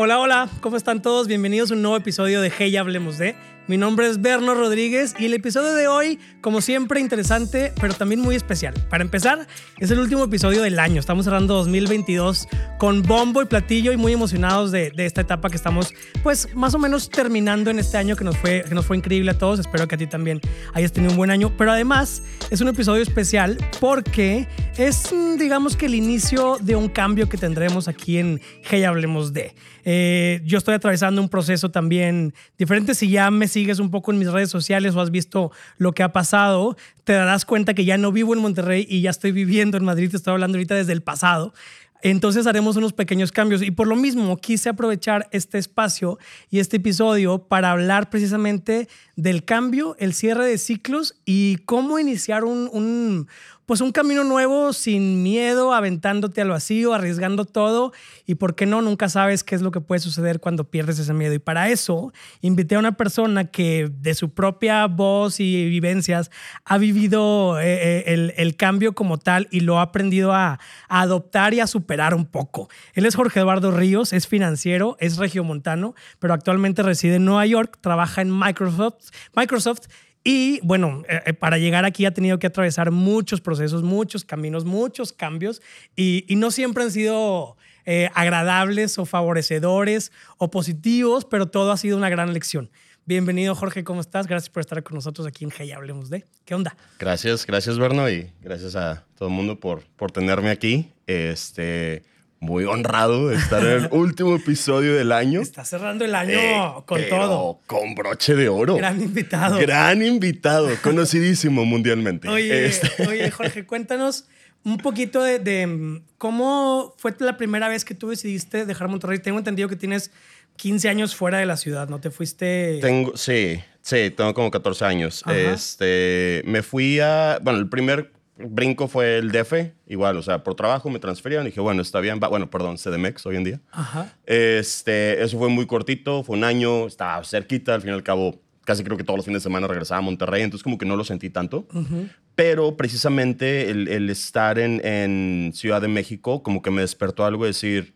Hola, 0.00 0.20
hola, 0.20 0.48
¿cómo 0.60 0.76
están 0.76 1.02
todos? 1.02 1.26
Bienvenidos 1.26 1.72
a 1.72 1.74
un 1.74 1.82
nuevo 1.82 1.96
episodio 1.96 2.40
de 2.40 2.52
Hey, 2.56 2.76
hablemos 2.76 3.18
de. 3.18 3.34
Mi 3.68 3.76
nombre 3.76 4.06
es 4.06 4.22
Berno 4.22 4.54
Rodríguez 4.54 5.14
y 5.18 5.26
el 5.26 5.34
episodio 5.34 5.74
de 5.74 5.88
hoy, 5.88 6.18
como 6.40 6.62
siempre, 6.62 7.00
interesante, 7.00 7.74
pero 7.78 7.92
también 7.92 8.18
muy 8.18 8.34
especial. 8.34 8.72
Para 8.88 9.04
empezar, 9.04 9.46
es 9.76 9.90
el 9.90 9.98
último 9.98 10.24
episodio 10.24 10.62
del 10.62 10.78
año. 10.78 10.98
Estamos 10.98 11.26
cerrando 11.26 11.52
2022 11.56 12.48
con 12.78 13.02
bombo 13.02 13.42
y 13.42 13.44
platillo 13.44 13.92
y 13.92 13.98
muy 13.98 14.14
emocionados 14.14 14.72
de, 14.72 14.90
esta 14.96 15.20
etapa 15.20 15.50
que 15.50 15.56
estamos, 15.56 15.92
pues, 16.22 16.48
más 16.54 16.74
o 16.74 16.78
menos 16.78 17.10
terminando 17.10 17.70
en 17.70 17.78
este 17.78 17.98
año 17.98 18.16
que 18.16 18.24
nos, 18.24 18.38
fue, 18.38 18.64
que 18.66 18.74
nos 18.74 18.86
fue 18.86 18.96
increíble 18.96 19.32
a 19.32 19.36
todos. 19.36 19.58
Espero 19.58 19.86
que 19.86 19.96
a 19.96 19.98
ti 19.98 20.06
también 20.06 20.40
hayas 20.72 20.92
tenido 20.92 21.10
un 21.10 21.18
buen 21.18 21.30
año. 21.30 21.54
Pero 21.58 21.72
además, 21.72 22.22
es 22.48 22.62
un 22.62 22.68
episodio 22.68 23.02
especial 23.02 23.58
porque 23.80 24.48
es, 24.78 25.12
digamos 25.38 25.76
que 25.76 25.86
el 25.86 25.94
inicio 25.94 26.56
de 26.62 26.74
un 26.74 26.88
cambio 26.88 27.28
que 27.28 27.36
tendremos 27.36 27.86
aquí 27.86 28.16
en 28.16 28.40
Hey, 28.62 28.84
hablemos 28.84 29.34
de. 29.34 29.54
Eh, 29.90 30.42
yo 30.44 30.58
estoy 30.58 30.74
atravesando 30.74 31.22
un 31.22 31.30
proceso 31.30 31.70
también 31.70 32.34
diferente. 32.58 32.94
Si 32.94 33.08
ya 33.08 33.30
me 33.30 33.48
sigues 33.48 33.78
un 33.78 33.90
poco 33.90 34.12
en 34.12 34.18
mis 34.18 34.30
redes 34.30 34.50
sociales 34.50 34.94
o 34.94 35.00
has 35.00 35.10
visto 35.10 35.50
lo 35.78 35.92
que 35.92 36.02
ha 36.02 36.12
pasado, 36.12 36.76
te 37.04 37.14
darás 37.14 37.46
cuenta 37.46 37.72
que 37.72 37.86
ya 37.86 37.96
no 37.96 38.12
vivo 38.12 38.34
en 38.34 38.40
Monterrey 38.40 38.86
y 38.86 39.00
ya 39.00 39.08
estoy 39.08 39.32
viviendo 39.32 39.78
en 39.78 39.86
Madrid. 39.86 40.10
Te 40.10 40.18
estoy 40.18 40.32
hablando 40.32 40.58
ahorita 40.58 40.74
desde 40.74 40.92
el 40.92 41.00
pasado. 41.00 41.54
Entonces 42.02 42.46
haremos 42.46 42.76
unos 42.76 42.92
pequeños 42.92 43.32
cambios 43.32 43.62
y 43.62 43.70
por 43.70 43.86
lo 43.86 43.96
mismo 43.96 44.36
quise 44.36 44.68
aprovechar 44.68 45.26
este 45.32 45.56
espacio 45.56 46.18
y 46.50 46.58
este 46.58 46.76
episodio 46.76 47.38
para 47.38 47.70
hablar 47.70 48.10
precisamente 48.10 48.88
del 49.16 49.42
cambio, 49.42 49.96
el 49.98 50.12
cierre 50.12 50.44
de 50.44 50.58
ciclos 50.58 51.16
y 51.24 51.56
cómo 51.64 51.98
iniciar 51.98 52.44
un, 52.44 52.68
un 52.74 53.26
pues 53.68 53.82
un 53.82 53.92
camino 53.92 54.24
nuevo 54.24 54.72
sin 54.72 55.22
miedo, 55.22 55.74
aventándote 55.74 56.40
al 56.40 56.48
vacío, 56.48 56.94
arriesgando 56.94 57.44
todo 57.44 57.92
y 58.24 58.36
por 58.36 58.54
qué 58.54 58.64
no, 58.64 58.80
nunca 58.80 59.10
sabes 59.10 59.44
qué 59.44 59.54
es 59.54 59.60
lo 59.60 59.72
que 59.72 59.82
puede 59.82 60.00
suceder 60.00 60.40
cuando 60.40 60.64
pierdes 60.64 60.98
ese 60.98 61.12
miedo. 61.12 61.34
Y 61.34 61.38
para 61.38 61.68
eso 61.68 62.10
invité 62.40 62.76
a 62.76 62.78
una 62.78 62.96
persona 62.96 63.44
que 63.50 63.90
de 63.92 64.14
su 64.14 64.30
propia 64.32 64.86
voz 64.86 65.38
y 65.38 65.68
vivencias 65.68 66.30
ha 66.64 66.78
vivido 66.78 67.60
eh, 67.60 68.04
el, 68.06 68.32
el, 68.38 68.56
cambio 68.56 68.94
como 68.94 69.18
tal 69.18 69.48
y 69.50 69.60
lo 69.60 69.80
ha 69.80 69.82
aprendido 69.82 70.32
a, 70.32 70.58
adoptar 70.88 71.52
y 71.52 71.60
a 71.60 71.66
superar 71.66 72.14
un 72.14 72.24
poco. 72.24 72.70
Él 72.94 73.04
es 73.04 73.16
Jorge 73.16 73.40
Eduardo 73.40 73.70
Ríos, 73.70 74.14
es 74.14 74.26
financiero, 74.26 74.96
es 74.98 75.18
regiomontano, 75.18 75.94
pero 76.20 76.32
actualmente 76.32 76.82
reside 76.82 77.16
en 77.16 77.26
Nueva 77.26 77.44
York, 77.44 77.76
trabaja 77.82 78.22
en 78.22 78.32
Microsoft 78.34 79.88
y 80.30 80.60
bueno, 80.62 81.04
eh, 81.08 81.32
para 81.32 81.56
llegar 81.56 81.86
aquí 81.86 82.04
ha 82.04 82.12
tenido 82.12 82.38
que 82.38 82.46
atravesar 82.46 82.90
muchos 82.90 83.40
procesos, 83.40 83.82
muchos 83.82 84.26
caminos, 84.26 84.66
muchos 84.66 85.10
cambios 85.10 85.62
y, 85.96 86.26
y 86.28 86.36
no 86.36 86.50
siempre 86.50 86.84
han 86.84 86.90
sido 86.90 87.56
eh, 87.86 88.10
agradables 88.12 88.98
o 88.98 89.06
favorecedores 89.06 90.12
o 90.36 90.50
positivos, 90.50 91.24
pero 91.24 91.46
todo 91.46 91.72
ha 91.72 91.78
sido 91.78 91.96
una 91.96 92.10
gran 92.10 92.34
lección. 92.34 92.70
Bienvenido 93.06 93.54
Jorge, 93.54 93.84
¿cómo 93.84 94.02
estás? 94.02 94.26
Gracias 94.26 94.50
por 94.50 94.60
estar 94.60 94.82
con 94.82 94.96
nosotros 94.96 95.26
aquí 95.26 95.46
en 95.46 95.50
Hey 95.56 95.72
Hablemos 95.72 96.10
de. 96.10 96.26
¿Qué 96.44 96.54
onda? 96.54 96.76
Gracias, 96.98 97.46
gracias 97.46 97.78
Berno 97.78 98.10
y 98.10 98.30
gracias 98.42 98.76
a 98.76 99.06
todo 99.16 99.30
el 99.30 99.34
mundo 99.34 99.58
por, 99.58 99.84
por 99.96 100.12
tenerme 100.12 100.50
aquí. 100.50 100.92
Este, 101.06 102.02
muy 102.40 102.64
honrado 102.64 103.28
de 103.28 103.36
estar 103.36 103.62
en 103.64 103.84
el 103.84 103.88
último 103.92 104.36
episodio 104.36 104.94
del 104.94 105.12
año. 105.12 105.40
Está 105.40 105.64
cerrando 105.64 106.04
el 106.04 106.14
año 106.14 106.38
eh, 106.38 106.82
con 106.86 107.00
todo. 107.08 107.60
Con 107.66 107.94
broche 107.94 108.34
de 108.34 108.48
oro. 108.48 108.76
Gran 108.76 109.00
invitado. 109.00 109.58
Gran 109.58 110.02
invitado, 110.02 110.68
conocidísimo 110.82 111.64
mundialmente. 111.64 112.28
Oye, 112.28 112.66
este. 112.66 112.90
oye, 113.08 113.30
Jorge, 113.30 113.66
cuéntanos 113.66 114.26
un 114.64 114.78
poquito 114.78 115.22
de, 115.22 115.38
de, 115.38 116.02
cómo 116.18 116.94
fue 116.98 117.14
la 117.20 117.36
primera 117.36 117.68
vez 117.68 117.84
que 117.84 117.94
tú 117.94 118.10
decidiste 118.10 118.66
dejar 118.66 118.88
Monterrey. 118.88 119.18
Tengo 119.18 119.38
entendido 119.38 119.68
que 119.68 119.76
tienes 119.76 120.10
15 120.56 120.88
años 120.88 121.14
fuera 121.14 121.38
de 121.38 121.46
la 121.46 121.56
ciudad, 121.56 121.88
¿no 121.88 122.00
te 122.00 122.10
fuiste? 122.10 122.78
Tengo, 122.80 123.16
sí, 123.16 123.60
sí, 123.80 124.10
tengo 124.10 124.34
como 124.34 124.50
14 124.50 124.84
años. 124.84 125.24
Este, 125.26 126.42
me 126.44 126.62
fui 126.62 127.00
a, 127.00 127.38
bueno, 127.40 127.60
el 127.60 127.68
primer 127.68 128.12
brinco 128.38 128.88
fue 128.88 129.18
el 129.18 129.30
DF, 129.32 129.72
igual, 129.86 130.16
o 130.16 130.22
sea, 130.22 130.42
por 130.44 130.54
trabajo 130.54 130.88
me 130.90 130.98
transferieron 130.98 131.46
y 131.46 131.50
dije, 131.50 131.60
bueno, 131.60 131.82
está 131.82 132.00
bien, 132.00 132.20
bueno, 132.20 132.48
perdón, 132.48 132.76
CDMX 132.76 133.26
hoy 133.26 133.36
en 133.36 133.44
día. 133.44 133.60
Ajá. 133.72 134.14
Este, 134.26 135.22
eso 135.22 135.38
fue 135.38 135.48
muy 135.48 135.66
cortito, 135.66 136.22
fue 136.22 136.36
un 136.36 136.44
año, 136.44 136.86
estaba 136.86 137.22
cerquita, 137.24 137.74
al 137.74 137.82
fin 137.82 137.90
y 137.90 137.94
al 137.94 138.02
cabo, 138.02 138.40
casi 138.64 138.84
creo 138.84 138.96
que 138.96 139.04
todos 139.04 139.18
los 139.18 139.26
fines 139.26 139.42
de 139.42 139.48
semana 139.48 139.66
regresaba 139.66 139.98
a 139.98 140.02
Monterrey, 140.02 140.42
entonces 140.42 140.62
como 140.62 140.78
que 140.78 140.86
no 140.86 140.96
lo 140.96 141.04
sentí 141.04 141.30
tanto. 141.30 141.66
Uh 141.72 141.80
-huh. 141.80 142.10
Pero 142.34 142.76
precisamente 142.76 143.70
el, 143.70 143.88
el 143.88 144.10
estar 144.10 144.58
en, 144.58 144.84
en, 144.86 145.52
Ciudad 145.54 145.80
de 145.80 145.88
México 145.88 146.42
como 146.42 146.62
que 146.62 146.70
me 146.70 146.82
despertó 146.82 147.24
algo 147.24 147.44
de 147.44 147.50
decir, 147.50 147.94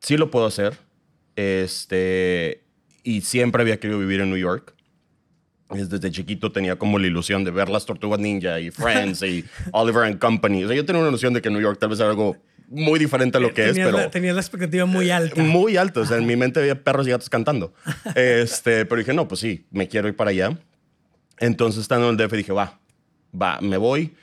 sí 0.00 0.16
lo 0.16 0.30
puedo 0.30 0.46
hacer, 0.46 0.78
este, 1.36 2.64
y 3.04 3.20
siempre 3.20 3.62
había 3.62 3.78
querido 3.78 4.00
vivir 4.00 4.20
en 4.20 4.30
New 4.30 4.38
York 4.38 4.74
desde 5.70 6.10
chiquito 6.10 6.52
tenía 6.52 6.76
como 6.76 6.98
la 6.98 7.06
ilusión 7.06 7.44
de 7.44 7.50
ver 7.50 7.68
las 7.68 7.86
Tortugas 7.86 8.20
Ninja 8.20 8.60
y 8.60 8.70
Friends 8.70 9.22
y 9.22 9.44
Oliver 9.72 10.04
and 10.04 10.18
Company. 10.18 10.64
O 10.64 10.68
sea, 10.68 10.76
yo 10.76 10.84
tenía 10.84 11.00
una 11.00 11.08
ilusión 11.08 11.32
de 11.32 11.40
que 11.40 11.50
New 11.50 11.60
York 11.60 11.78
tal 11.78 11.90
vez 11.90 12.00
era 12.00 12.10
algo 12.10 12.36
muy 12.68 12.98
diferente 12.98 13.38
a 13.38 13.40
lo 13.40 13.48
que 13.48 13.62
tenías 13.62 13.76
es, 13.76 13.84
pero... 13.84 13.98
La, 13.98 14.10
tenías 14.10 14.34
la 14.34 14.40
expectativa 14.40 14.86
muy 14.86 15.10
alta. 15.10 15.42
Muy 15.42 15.76
alta. 15.76 16.00
O 16.00 16.06
sea, 16.06 16.18
en 16.18 16.26
mi 16.26 16.36
mente 16.36 16.60
había 16.60 16.82
perros 16.82 17.06
y 17.06 17.10
gatos 17.10 17.28
cantando. 17.28 17.74
Este, 18.14 18.86
pero 18.86 18.98
dije, 19.00 19.12
no, 19.12 19.28
pues 19.28 19.40
sí, 19.40 19.66
me 19.70 19.88
quiero 19.88 20.08
ir 20.08 20.16
para 20.16 20.30
allá. 20.30 20.58
Entonces, 21.38 21.82
estando 21.82 22.08
en 22.08 22.18
el 22.18 22.28
DF, 22.28 22.34
dije, 22.34 22.52
va, 22.52 22.78
va, 23.40 23.60
me 23.60 23.76
voy, 23.76 24.14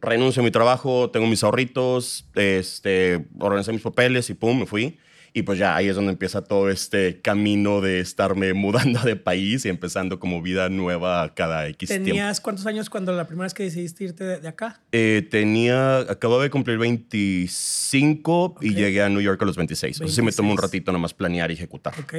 renuncio 0.00 0.42
a 0.42 0.44
mi 0.44 0.50
trabajo, 0.50 1.10
tengo 1.10 1.26
mis 1.26 1.42
ahorritos, 1.42 2.28
este, 2.34 3.26
organicé 3.38 3.72
mis 3.72 3.82
papeles 3.82 4.30
y 4.30 4.34
pum, 4.34 4.60
me 4.60 4.66
fui. 4.66 4.98
Y 5.32 5.42
pues 5.42 5.58
ya 5.58 5.76
ahí 5.76 5.88
es 5.88 5.96
donde 5.96 6.12
empieza 6.12 6.42
todo 6.42 6.70
este 6.70 7.20
camino 7.20 7.80
de 7.80 8.00
estarme 8.00 8.52
mudando 8.54 9.00
de 9.00 9.16
país 9.16 9.64
y 9.64 9.68
empezando 9.68 10.18
como 10.18 10.42
vida 10.42 10.68
nueva 10.68 11.34
cada 11.34 11.66
X 11.68 11.88
¿Tenías 11.88 12.14
tiempo. 12.14 12.42
cuántos 12.42 12.66
años 12.66 12.90
cuando 12.90 13.12
la 13.12 13.26
primera 13.26 13.44
vez 13.44 13.54
que 13.54 13.64
decidiste 13.64 14.04
irte 14.04 14.24
de, 14.24 14.40
de 14.40 14.48
acá? 14.48 14.80
Eh, 14.92 15.26
tenía, 15.30 15.98
acababa 15.98 16.42
de 16.42 16.50
cumplir 16.50 16.78
25 16.78 18.44
okay. 18.44 18.68
y 18.70 18.74
llegué 18.74 19.02
a 19.02 19.08
New 19.08 19.20
York 19.20 19.40
a 19.42 19.44
los 19.44 19.56
26. 19.56 20.00
26. 20.00 20.12
Así 20.12 20.22
me 20.22 20.32
tomó 20.32 20.52
un 20.52 20.58
ratito 20.58 20.92
nomás 20.92 21.14
planear 21.14 21.50
y 21.50 21.54
ejecutar. 21.54 21.94
Ok. 22.00 22.14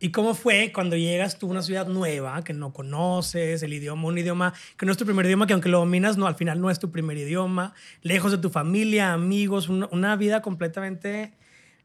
¿Y 0.00 0.10
cómo 0.10 0.34
fue 0.34 0.70
cuando 0.72 0.96
llegas 0.96 1.38
tú 1.38 1.48
a 1.48 1.50
una 1.50 1.62
ciudad 1.62 1.88
nueva 1.88 2.44
que 2.44 2.52
no 2.52 2.72
conoces, 2.72 3.62
el 3.64 3.72
idioma, 3.72 4.06
un 4.06 4.18
idioma 4.18 4.54
que 4.76 4.86
no 4.86 4.92
es 4.92 4.98
tu 4.98 5.04
primer 5.04 5.26
idioma, 5.26 5.48
que 5.48 5.54
aunque 5.54 5.68
lo 5.68 5.78
dominas, 5.78 6.16
no, 6.16 6.28
al 6.28 6.36
final 6.36 6.60
no 6.60 6.70
es 6.70 6.78
tu 6.78 6.92
primer 6.92 7.16
idioma, 7.16 7.74
lejos 8.02 8.30
de 8.30 8.38
tu 8.38 8.48
familia, 8.48 9.12
amigos, 9.12 9.68
una, 9.68 9.88
una 9.90 10.14
vida 10.14 10.40
completamente 10.40 11.32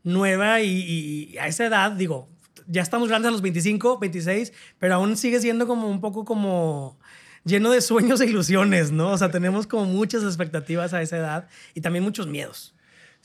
nueva 0.03 0.61
y, 0.61 1.31
y, 1.33 1.37
a 1.37 1.47
esa 1.47 1.65
edad, 1.65 1.91
digo, 1.91 2.29
ya 2.67 2.81
estamos 2.81 3.09
grandes 3.09 3.29
a 3.29 3.31
los 3.31 3.41
25, 3.41 3.99
26, 3.99 4.53
pero 4.79 4.95
aún 4.95 5.17
sigue 5.17 5.39
siendo 5.39 5.67
como 5.67 5.89
un 5.89 6.01
poco 6.01 6.25
como 6.25 6.97
lleno 7.45 7.71
de 7.71 7.81
sueños 7.81 8.21
e 8.21 8.25
ilusiones, 8.25 8.91
¿no? 8.91 9.11
O 9.11 9.17
sea, 9.17 9.31
tenemos 9.31 9.67
como 9.67 9.85
muchas 9.85 10.23
expectativas 10.23 10.93
a 10.93 11.01
esa 11.01 11.17
edad 11.17 11.47
y 11.73 11.81
también 11.81 12.03
muchos 12.03 12.27
miedos. 12.27 12.73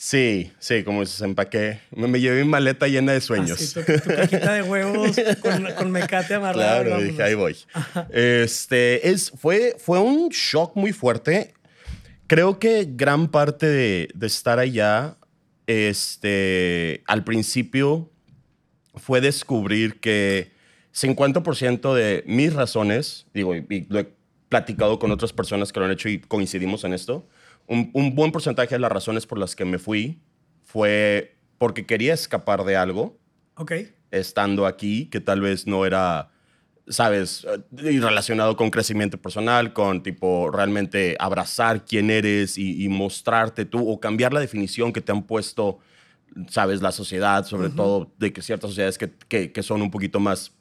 Sí, 0.01 0.53
sí, 0.61 0.85
como 0.85 1.01
dices, 1.01 1.21
empaqué. 1.23 1.81
Me, 1.91 2.07
me 2.07 2.21
llevé 2.21 2.45
mi 2.45 2.49
maleta 2.49 2.87
llena 2.87 3.13
de 3.13 3.21
sueños. 3.21 3.61
Así, 3.61 3.75
tu, 3.75 3.83
tu, 3.83 4.11
cajita 4.15 4.53
de 4.53 4.63
huevos 4.63 5.17
con, 5.43 5.67
con 5.77 5.91
mecate 5.91 6.35
amarrado. 6.35 6.85
Claro, 6.85 7.03
dije, 7.03 7.21
ahí 7.21 7.35
voy. 7.35 7.57
Este, 8.11 9.11
es, 9.11 9.33
fue, 9.37 9.75
fue 9.77 9.99
un 9.99 10.29
shock 10.29 10.77
muy 10.77 10.93
fuerte. 10.93 11.53
Creo 12.29 12.61
que 12.61 12.87
gran 12.89 13.27
parte 13.27 13.67
de, 13.67 14.09
de 14.15 14.27
estar 14.29 14.61
allá 14.61 15.17
este, 15.69 17.05
al 17.07 17.23
principio 17.25 18.11
fue 18.95 19.21
descubrir 19.21 20.01
que 20.01 20.51
50% 20.95 21.95
de 21.95 22.25
mis 22.27 22.55
razones, 22.55 23.27
digo, 23.35 23.55
y 23.55 23.87
lo 23.89 24.01
he 24.01 24.09
platicado 24.49 24.99
con 24.99 25.13
otras 25.13 25.33
personas 25.33 25.71
que 25.71 25.79
lo 25.79 25.87
han 25.87 25.93
hecho 25.93 26.09
y 26.09 26.21
coincidimos 26.21 26.85
en 26.85 26.95
esto, 26.95 27.29
un, 27.67 27.91
un 27.93 28.15
buen 28.15 28.33
porcentaje 28.33 28.75
de 28.75 28.79
las 28.79 28.91
razones 28.91 29.27
por 29.27 29.39
las 29.39 29.55
que 29.55 29.67
me 29.67 29.79
fui 29.79 30.21
fue 30.65 31.37
porque 31.59 31.85
quería 31.85 32.15
escapar 32.15 32.65
de 32.65 32.77
algo. 32.77 33.19
Ok. 33.55 33.73
Estando 34.11 34.65
aquí, 34.65 35.07
que 35.07 35.21
tal 35.21 35.43
vez 35.43 35.67
no 35.67 35.85
era, 35.85 36.31
sabes, 36.91 37.47
y 37.77 38.01
relacionado 38.01 38.57
con 38.57 38.71
crecimiento 38.71 39.19
personal, 39.19 39.73
con 39.73 40.03
tipo 40.03 40.51
realmente 40.51 41.17
abrazar 41.19 41.85
quién 41.85 42.11
eres 42.11 42.59
y, 42.59 42.85
y, 42.85 42.89
mostrarte 42.89 43.65
tú 43.65 43.89
o 43.89 44.01
cambiar 44.01 44.33
la 44.33 44.41
definición 44.41 44.93
que 44.93 45.01
te 45.01 45.13
han 45.13 45.23
puesto, 45.23 45.79
sabes, 46.49 46.83
la 46.83 46.93
sociedad, 46.93 47.45
sobre 47.45 47.69
uh 47.69 47.71
-huh. 47.71 47.77
todo 47.77 48.13
de 48.19 48.33
que 48.33 48.43
ciertas 48.43 48.71
sociedades 48.71 48.99
que, 48.99 49.11
que, 49.29 49.53
que, 49.53 49.63
son 49.63 49.83
un 49.83 49.91
poquito 49.91 50.21
más 50.21 50.53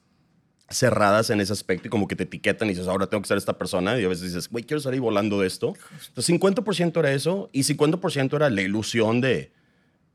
cerradas 0.70 1.30
en 1.30 1.40
ese 1.40 1.54
aspecto 1.54 1.88
y 1.88 1.90
como 1.90 2.08
que 2.08 2.16
te 2.16 2.24
etiquetan 2.24 2.68
y 2.68 2.72
dices, 2.72 2.88
ahora 2.88 3.08
tengo 3.08 3.22
que 3.22 3.28
ser 3.28 3.38
esta 3.38 3.58
persona 3.58 3.98
y 4.00 4.04
a 4.04 4.08
veces 4.08 4.26
dices, 4.26 4.50
güey, 4.50 4.66
quiero 4.66 4.82
salir 4.82 5.00
volando 5.00 5.40
de 5.40 5.48
esto. 5.48 5.74
Entonces 6.08 6.36
50% 6.36 7.00
era 7.00 7.14
eso 7.14 7.50
y 7.54 7.62
50% 7.62 8.36
era 8.36 8.50
la 8.50 8.62
ilusión 8.62 9.22
de... 9.22 9.52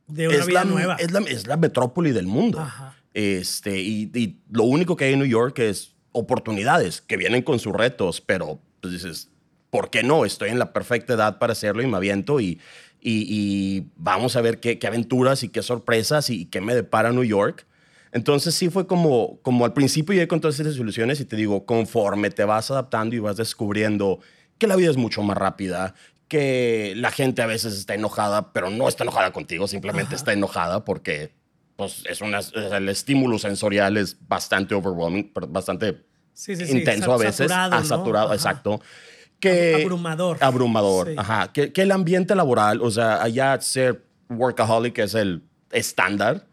De 0.08 0.28
una 0.28 0.36
es 0.36 0.46
vida 0.46 0.64
la, 0.64 0.70
nueva. 0.70 0.96
Es 0.96 1.10
la, 1.10 1.20
es 1.20 1.46
la 1.46 1.56
metrópoli 1.56 2.10
del 2.10 2.26
mundo. 2.26 2.60
Ajá. 2.60 2.96
Este, 3.14 3.78
y, 3.80 4.10
y, 4.14 4.40
lo 4.50 4.64
único 4.64 4.96
que 4.96 5.04
hay 5.04 5.12
en 5.12 5.20
New 5.20 5.28
York 5.28 5.58
es 5.58 5.91
oportunidades 6.12 7.00
que 7.00 7.16
vienen 7.16 7.42
con 7.42 7.58
sus 7.58 7.72
retos, 7.72 8.20
pero 8.20 8.60
pues 8.80 8.92
dices, 8.92 9.30
¿por 9.70 9.90
qué 9.90 10.02
no? 10.02 10.24
Estoy 10.24 10.50
en 10.50 10.58
la 10.58 10.72
perfecta 10.72 11.14
edad 11.14 11.38
para 11.38 11.52
hacerlo 11.52 11.82
y 11.82 11.86
me 11.86 11.96
aviento 11.96 12.40
y, 12.40 12.60
y, 13.00 13.26
y 13.28 13.90
vamos 13.96 14.36
a 14.36 14.40
ver 14.40 14.60
qué, 14.60 14.78
qué, 14.78 14.86
aventuras 14.86 15.42
y 15.42 15.48
qué 15.48 15.62
sorpresas 15.62 16.30
y 16.30 16.46
qué 16.46 16.60
me 16.60 16.74
depara 16.74 17.12
New 17.12 17.24
York. 17.24 17.66
Entonces 18.12 18.54
sí 18.54 18.68
fue 18.68 18.86
como, 18.86 19.38
como 19.40 19.64
al 19.64 19.72
principio 19.72 20.12
llegué 20.12 20.28
con 20.28 20.40
todas 20.40 20.60
esas 20.60 20.76
ilusiones 20.76 21.20
y 21.20 21.24
te 21.24 21.36
digo, 21.36 21.64
conforme 21.64 22.30
te 22.30 22.44
vas 22.44 22.70
adaptando 22.70 23.16
y 23.16 23.18
vas 23.18 23.38
descubriendo 23.38 24.20
que 24.58 24.66
la 24.66 24.76
vida 24.76 24.90
es 24.90 24.98
mucho 24.98 25.22
más 25.22 25.38
rápida, 25.38 25.94
que 26.28 26.92
la 26.96 27.10
gente 27.10 27.42
a 27.42 27.46
veces 27.46 27.74
está 27.74 27.94
enojada, 27.94 28.52
pero 28.52 28.70
no 28.70 28.88
está 28.88 29.04
enojada 29.04 29.32
contigo, 29.32 29.66
simplemente 29.66 30.14
está 30.14 30.32
enojada 30.32 30.84
porque 30.84 31.32
pues, 31.76 32.04
es 32.08 32.20
una, 32.20 32.40
el 32.54 32.88
estímulo 32.88 33.38
sensorial 33.38 33.96
es 33.96 34.16
bastante 34.26 34.74
overwhelming, 34.74 35.32
bastante 35.48 36.04
intenso 36.48 37.12
a 37.12 37.18
veces. 37.18 37.48
Saturado, 37.48 37.84
saturado, 37.84 38.34
exacto. 38.34 38.80
Que, 39.40 39.82
abrumador. 39.82 40.38
Abrumador, 40.40 41.14
ajá. 41.16 41.52
Que, 41.52 41.72
que, 41.72 41.82
el 41.82 41.90
ambiente 41.90 42.34
laboral, 42.34 42.80
o 42.80 42.90
sea, 42.90 43.22
allá 43.22 43.60
ser 43.60 44.04
workaholic 44.28 44.98
es 44.98 45.14
el 45.14 45.42
estándar 45.72 46.46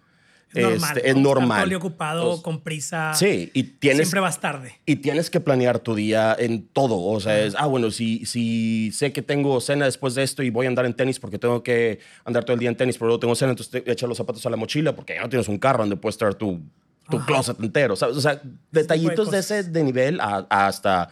es 0.54 0.64
normal. 0.64 0.98
Este, 0.98 1.10
es 1.10 1.16
normal. 1.16 1.74
ocupado, 1.76 2.42
con 2.42 2.62
prisa. 2.62 3.14
Sí, 3.14 3.52
y 3.54 3.64
tienes. 3.64 4.08
Siempre 4.08 4.20
vas 4.22 4.40
tarde. 4.40 4.80
Y 4.86 4.98
tienes 4.98 5.30
que 5.30 5.40
planear 5.40 5.80
tu 5.80 5.94
día 5.94 6.36
en 6.38 6.68
todo. 6.68 7.00
O 7.00 7.20
sea, 7.20 7.40
es, 7.40 7.56
ah, 7.58 7.68
bueno, 7.68 7.92
si, 7.92 8.26
si 8.26 8.92
sé 8.92 9.14
que 9.14 9.22
tengo 9.22 9.62
cena 9.62 9.86
después 9.86 10.16
de 10.16 10.24
esto 10.24 10.42
y 10.42 10.50
voy 10.50 10.66
a 10.66 10.70
andar 10.70 10.86
en 10.86 10.94
tenis 10.94 11.20
porque 11.20 11.38
tengo 11.38 11.62
que 11.62 12.00
andar 12.26 12.44
todo 12.44 12.54
el 12.56 12.60
día 12.60 12.70
en 12.70 12.76
tenis, 12.76 12.98
pero 12.98 13.08
luego 13.08 13.20
tengo 13.20 13.36
cena, 13.36 13.52
entonces 13.52 13.84
echa 13.86 14.08
los 14.08 14.18
zapatos 14.18 14.46
a 14.46 14.50
la 14.50 14.58
mochila 14.58 14.96
porque 14.96 15.14
ya 15.16 15.22
no 15.22 15.30
tienes 15.30 15.48
un 15.48 15.60
carro 15.60 15.80
donde 15.80 15.98
puedes 15.98 16.16
estar 16.16 16.34
tu, 16.34 16.62
tu 17.10 17.24
closet 17.26 17.60
entero. 17.60 17.96
¿sabes? 17.96 18.18
O 18.18 18.22
sea, 18.22 18.42
detallitos 18.72 19.30
de, 19.32 19.40
ese 19.40 19.64
de 19.64 19.84
nivel 19.84 20.20
hasta. 20.22 21.10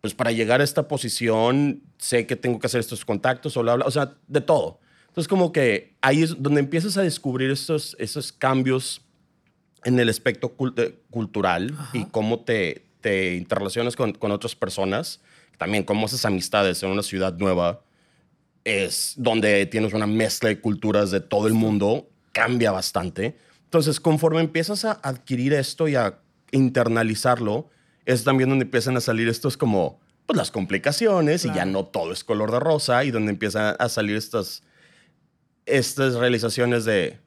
Pues 0.00 0.14
para 0.14 0.32
llegar 0.32 0.60
a 0.60 0.64
esta 0.64 0.86
posición, 0.86 1.82
sé 1.96 2.26
que 2.26 2.36
tengo 2.36 2.58
que 2.58 2.66
hacer 2.66 2.80
estos 2.80 3.06
contactos 3.06 3.56
o 3.56 3.62
bla, 3.62 3.76
bla. 3.76 3.86
O 3.86 3.90
sea, 3.90 4.12
de 4.26 4.42
todo. 4.42 4.78
Entonces, 5.14 5.28
como 5.28 5.52
que 5.52 5.94
ahí 6.00 6.24
es 6.24 6.42
donde 6.42 6.58
empiezas 6.58 6.96
a 6.96 7.02
descubrir 7.02 7.48
esos, 7.52 7.94
esos 8.00 8.32
cambios 8.32 9.00
en 9.84 10.00
el 10.00 10.08
aspecto 10.08 10.52
eh, 10.76 10.98
cultural 11.08 11.72
y 11.92 12.06
cómo 12.06 12.40
te, 12.40 12.86
te 13.00 13.36
interrelacionas 13.36 13.94
con, 13.94 14.14
con, 14.14 14.32
otras 14.32 14.56
personas. 14.56 15.20
También 15.56 15.84
cómo 15.84 16.06
haces 16.06 16.24
amistades 16.24 16.82
en 16.82 16.90
una 16.90 17.04
ciudad 17.04 17.32
nueva. 17.38 17.84
Es 18.64 19.14
donde 19.16 19.66
tienes 19.66 19.92
una 19.92 20.08
mezcla 20.08 20.48
de 20.48 20.60
culturas 20.60 21.12
de 21.12 21.20
todo 21.20 21.46
el 21.46 21.54
mundo. 21.54 22.10
Cambia 22.32 22.72
bastante. 22.72 23.36
Entonces, 23.66 24.00
conforme 24.00 24.40
empiezas 24.40 24.84
a 24.84 24.98
adquirir 25.00 25.52
esto 25.52 25.86
y 25.86 25.94
a 25.94 26.18
internalizarlo, 26.50 27.70
es 28.04 28.24
también 28.24 28.48
donde 28.48 28.64
empiezan 28.64 28.96
a 28.96 29.00
salir 29.00 29.28
estos 29.28 29.56
como 29.56 30.00
pues, 30.26 30.36
las 30.36 30.50
complicaciones 30.50 31.44
y 31.44 31.54
ya 31.54 31.66
no 31.66 31.84
todo 31.84 32.12
es 32.12 32.24
color 32.24 32.50
de 32.50 32.58
rosa 32.58 33.04
y 33.04 33.12
donde 33.12 33.30
empiezan 33.30 33.76
a 33.78 33.88
salir 33.88 34.16
estas 34.16 34.64
estas 35.66 36.14
realizaciones 36.14 36.84
de, 36.84 37.18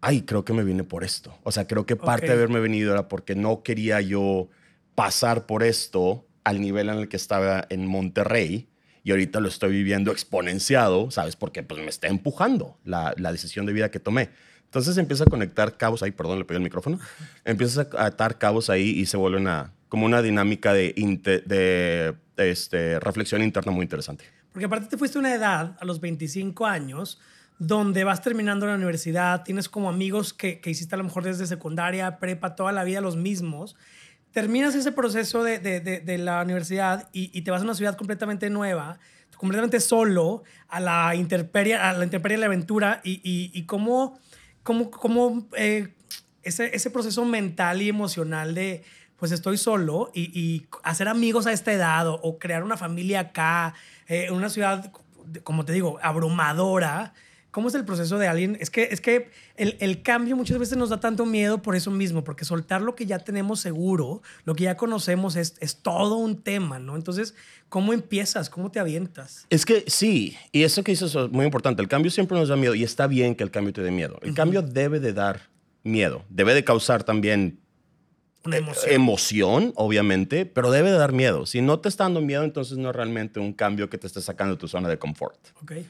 ay, 0.00 0.22
creo 0.22 0.44
que 0.44 0.52
me 0.52 0.64
vine 0.64 0.84
por 0.84 1.04
esto. 1.04 1.36
O 1.42 1.52
sea, 1.52 1.66
creo 1.66 1.86
que 1.86 1.96
parte 1.96 2.26
de 2.26 2.32
haberme 2.32 2.60
venido 2.60 2.92
era 2.92 3.08
porque 3.08 3.34
no 3.34 3.62
quería 3.62 4.00
yo 4.00 4.48
pasar 4.94 5.46
por 5.46 5.62
esto 5.62 6.26
al 6.44 6.60
nivel 6.60 6.88
en 6.88 6.98
el 6.98 7.08
que 7.08 7.16
estaba 7.16 7.66
en 7.70 7.86
Monterrey 7.86 8.68
y 9.04 9.10
ahorita 9.10 9.40
lo 9.40 9.48
estoy 9.48 9.72
viviendo 9.72 10.12
exponenciado, 10.12 11.10
¿sabes? 11.10 11.36
Porque 11.36 11.62
pues 11.62 11.80
me 11.80 11.88
está 11.88 12.08
empujando 12.08 12.78
la, 12.84 13.14
la 13.16 13.32
decisión 13.32 13.66
de 13.66 13.72
vida 13.72 13.90
que 13.90 14.00
tomé. 14.00 14.30
Entonces 14.64 14.96
empieza 14.96 15.24
a 15.24 15.26
conectar 15.26 15.76
cabos 15.76 16.02
ahí, 16.02 16.12
perdón, 16.12 16.38
le 16.38 16.44
pegué 16.46 16.56
el 16.56 16.62
micrófono. 16.62 16.98
Empiezas 17.44 17.88
a 17.94 18.06
atar 18.06 18.38
cabos 18.38 18.70
ahí 18.70 18.88
y 18.88 19.06
se 19.06 19.18
vuelve 19.18 19.38
una, 19.38 19.74
como 19.90 20.06
una 20.06 20.22
dinámica 20.22 20.72
de, 20.72 20.94
de, 21.44 22.14
este, 22.50 22.98
reflexión 22.98 23.42
interna 23.42 23.70
muy 23.70 23.82
interesante. 23.82 24.24
Porque 24.52 24.66
aparte 24.66 24.88
te 24.88 24.98
fuiste 24.98 25.18
a 25.18 25.20
una 25.20 25.34
edad, 25.34 25.76
a 25.80 25.84
los 25.84 26.00
25 26.00 26.66
años, 26.66 27.18
donde 27.58 28.04
vas 28.04 28.22
terminando 28.22 28.66
la 28.66 28.74
universidad, 28.74 29.44
tienes 29.44 29.68
como 29.68 29.88
amigos 29.88 30.32
que, 30.32 30.60
que 30.60 30.70
hiciste 30.70 30.94
a 30.94 30.98
lo 30.98 31.04
mejor 31.04 31.24
desde 31.24 31.46
secundaria, 31.46 32.18
prepa, 32.18 32.54
toda 32.54 32.72
la 32.72 32.84
vida 32.84 33.00
los 33.00 33.16
mismos. 33.16 33.76
Terminas 34.32 34.74
ese 34.74 34.92
proceso 34.92 35.44
de, 35.44 35.58
de, 35.58 35.80
de, 35.80 36.18
la 36.18 36.42
universidad 36.42 37.08
y, 37.12 37.30
y, 37.36 37.42
te 37.42 37.50
vas 37.50 37.60
a 37.60 37.64
una 37.64 37.74
ciudad 37.74 37.96
completamente 37.96 38.50
nueva, 38.50 38.98
completamente 39.36 39.78
solo, 39.80 40.42
a 40.68 40.80
la 40.80 41.14
intemperie, 41.14 41.76
a 41.76 41.92
la, 41.92 42.04
intemperie 42.04 42.36
de 42.36 42.40
la 42.40 42.46
aventura 42.46 43.00
y, 43.04 43.20
y, 43.22 43.50
y 43.52 43.64
cómo, 43.66 44.18
cómo, 44.62 44.90
cómo 44.90 45.46
eh, 45.56 45.94
ese, 46.42 46.74
ese 46.74 46.90
proceso 46.90 47.24
mental 47.24 47.82
y 47.82 47.88
emocional 47.88 48.54
de, 48.54 48.82
pues 49.22 49.30
estoy 49.30 49.56
solo 49.56 50.10
y, 50.12 50.36
y, 50.36 50.66
hacer 50.82 51.06
amigos 51.06 51.46
a 51.46 51.52
esta 51.52 51.72
edad 51.72 52.08
o, 52.08 52.38
crear 52.40 52.64
una 52.64 52.76
familia 52.76 53.20
acá, 53.20 53.72
eh, 54.08 54.24
en 54.26 54.34
una 54.34 54.48
ciudad, 54.48 54.90
como 55.44 55.64
te 55.64 55.72
digo, 55.72 56.00
abrumadora, 56.02 57.14
¿Cómo 57.52 57.68
es 57.68 57.74
el 57.74 57.84
proceso 57.84 58.18
de 58.18 58.26
alguien? 58.28 58.56
Es 58.60 58.70
que, 58.70 58.84
es 58.84 59.02
que 59.02 59.28
el, 59.56 59.76
el, 59.78 60.00
cambio 60.02 60.36
muchas 60.36 60.58
veces 60.58 60.78
nos 60.78 60.88
da 60.88 61.00
tanto 61.00 61.26
miedo 61.26 61.60
por 61.60 61.76
eso 61.76 61.90
mismo, 61.90 62.24
porque 62.24 62.46
soltar 62.46 62.80
lo 62.80 62.94
que 62.94 63.04
ya 63.04 63.18
tenemos 63.18 63.60
seguro, 63.60 64.22
lo 64.44 64.54
que 64.54 64.64
ya 64.64 64.78
conocemos, 64.78 65.36
es, 65.36 65.54
es 65.60 65.76
todo 65.76 66.16
un 66.16 66.42
tema, 66.42 66.78
¿no? 66.78 66.96
Entonces, 66.96 67.34
¿cómo 67.68 67.92
empiezas? 67.92 68.48
¿Cómo 68.48 68.70
te 68.70 68.80
avientas? 68.80 69.46
Es 69.50 69.66
que 69.66 69.84
sí, 69.86 70.34
y 70.50 70.62
eso 70.62 70.82
que 70.82 70.92
dices 70.92 71.14
es 71.14 71.30
muy 71.30 71.44
importante. 71.44 71.82
El 71.82 71.88
cambio 71.88 72.10
siempre 72.10 72.38
nos 72.38 72.48
da 72.48 72.56
miedo 72.56 72.74
y 72.74 72.84
está 72.84 73.06
bien 73.06 73.34
que 73.34 73.44
el 73.44 73.50
cambio 73.50 73.74
te 73.74 73.82
dé 73.82 73.90
miedo. 73.90 74.18
El 74.22 74.32
cambio 74.32 74.62
debe 74.62 74.98
de 74.98 75.12
dar 75.12 75.42
miedo, 75.84 76.24
debe 76.30 76.54
de 76.54 76.64
causar 76.64 77.04
también 77.04 77.61
una 78.44 78.56
emoción. 78.56 78.92
emoción. 78.92 79.72
obviamente, 79.76 80.46
pero 80.46 80.70
debe 80.70 80.90
de 80.90 80.98
dar 80.98 81.12
miedo. 81.12 81.46
Si 81.46 81.60
no 81.60 81.80
te 81.80 81.88
está 81.88 82.04
dando 82.04 82.20
miedo, 82.20 82.44
entonces 82.44 82.78
no 82.78 82.90
es 82.90 82.96
realmente 82.96 83.40
un 83.40 83.52
cambio 83.52 83.88
que 83.88 83.98
te 83.98 84.06
esté 84.06 84.20
sacando 84.20 84.54
de 84.54 84.60
tu 84.60 84.68
zona 84.68 84.88
de 84.88 84.98
confort. 84.98 85.38
Okay. 85.62 85.86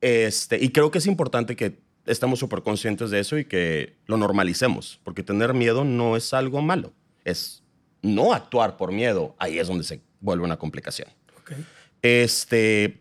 Este, 0.00 0.62
y 0.62 0.70
creo 0.70 0.90
que 0.90 0.98
es 0.98 1.06
importante 1.06 1.56
que 1.56 1.78
estemos 2.06 2.38
súper 2.38 2.62
conscientes 2.62 3.10
de 3.10 3.20
eso 3.20 3.38
y 3.38 3.44
que 3.44 3.96
lo 4.06 4.16
normalicemos, 4.16 5.00
porque 5.04 5.22
tener 5.22 5.54
miedo 5.54 5.84
no 5.84 6.16
es 6.16 6.32
algo 6.32 6.62
malo, 6.62 6.92
es 7.24 7.62
no 8.02 8.32
actuar 8.32 8.76
por 8.76 8.92
miedo, 8.92 9.34
ahí 9.38 9.58
es 9.58 9.68
donde 9.68 9.84
se 9.84 10.00
vuelve 10.20 10.44
una 10.44 10.56
complicación. 10.56 11.08
Okay. 11.42 11.64
Este, 12.02 13.00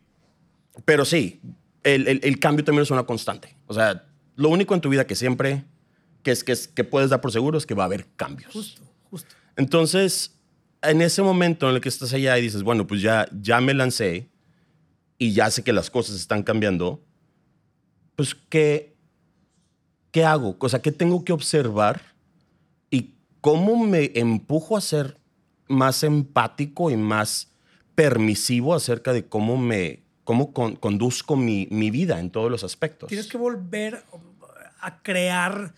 pero 0.86 1.06
sí, 1.06 1.40
el, 1.84 2.08
el, 2.08 2.40
cambio 2.40 2.66
también 2.66 2.84
es 2.84 2.92
una 2.92 3.04
constante. 3.04 3.56
O 3.68 3.74
sea, 3.74 4.06
lo 4.36 4.50
único 4.50 4.74
en 4.74 4.82
tu 4.82 4.90
vida 4.90 5.06
que 5.06 5.16
siempre, 5.16 5.64
que 6.28 6.32
es, 6.34 6.44
que 6.44 6.52
es 6.52 6.68
que 6.68 6.84
puedes 6.84 7.10
dar 7.10 7.22
por 7.22 7.32
seguro 7.32 7.58
es 7.58 7.66
que 7.66 7.74
va 7.74 7.84
a 7.84 7.86
haber 7.86 8.06
cambios. 8.18 8.52
Justo, 8.52 8.82
justo. 9.10 9.34
Entonces, 9.56 10.36
en 10.82 11.02
ese 11.02 11.22
momento 11.22 11.70
en 11.70 11.76
el 11.76 11.80
que 11.80 11.88
estás 11.88 12.12
allá 12.12 12.38
y 12.38 12.42
dices, 12.42 12.64
bueno, 12.64 12.86
pues 12.86 13.02
ya, 13.02 13.30
ya 13.32 13.62
me 13.62 13.74
lancé, 13.74 14.28
y 15.18 15.32
ya 15.32 15.50
sé 15.50 15.64
que 15.64 15.72
las 15.72 15.90
cosas 15.90 16.18
están 16.18 16.44
cambiando, 16.44 17.02
pues 18.18 18.36
¿qué, 18.36 18.98
qué 20.12 20.26
hago? 20.26 20.58
O 20.60 20.68
sea, 20.68 20.82
¿qué 20.82 20.92
tengo 20.92 21.24
que 21.24 21.32
observar? 21.32 22.02
¿Y 22.90 23.14
cómo 23.40 23.86
me 23.86 24.12
empujo 24.16 24.76
a 24.76 24.82
ser 24.82 25.18
más 25.70 26.04
empático 26.04 26.92
y 26.92 26.98
más 26.98 27.54
permisivo 27.96 28.76
acerca 28.76 29.14
de 29.14 29.30
cómo 29.30 29.56
me 29.56 30.04
cómo 30.26 30.52
conduzco 30.52 31.38
mi, 31.38 31.70
mi 31.72 31.90
vida 31.90 32.20
en 32.20 32.32
todos 32.32 32.52
los 32.52 32.66
aspectos? 32.66 33.08
Tienes 33.08 33.28
que 33.28 33.38
volver 33.38 34.04
a 34.82 35.02
crear 35.02 35.74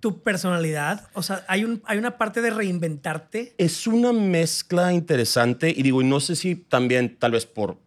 tu 0.00 0.22
personalidad? 0.22 1.08
O 1.14 1.22
sea, 1.22 1.44
¿hay, 1.46 1.64
un, 1.64 1.82
¿hay 1.84 1.98
una 1.98 2.18
parte 2.18 2.40
de 2.42 2.50
reinventarte? 2.50 3.54
Es 3.58 3.86
una 3.86 4.12
mezcla 4.12 4.92
interesante 4.92 5.72
y 5.76 5.82
digo, 5.82 6.02
y 6.02 6.04
no 6.06 6.20
sé 6.20 6.36
si 6.36 6.56
también, 6.56 7.16
tal 7.18 7.32
vez 7.32 7.46
por, 7.46 7.78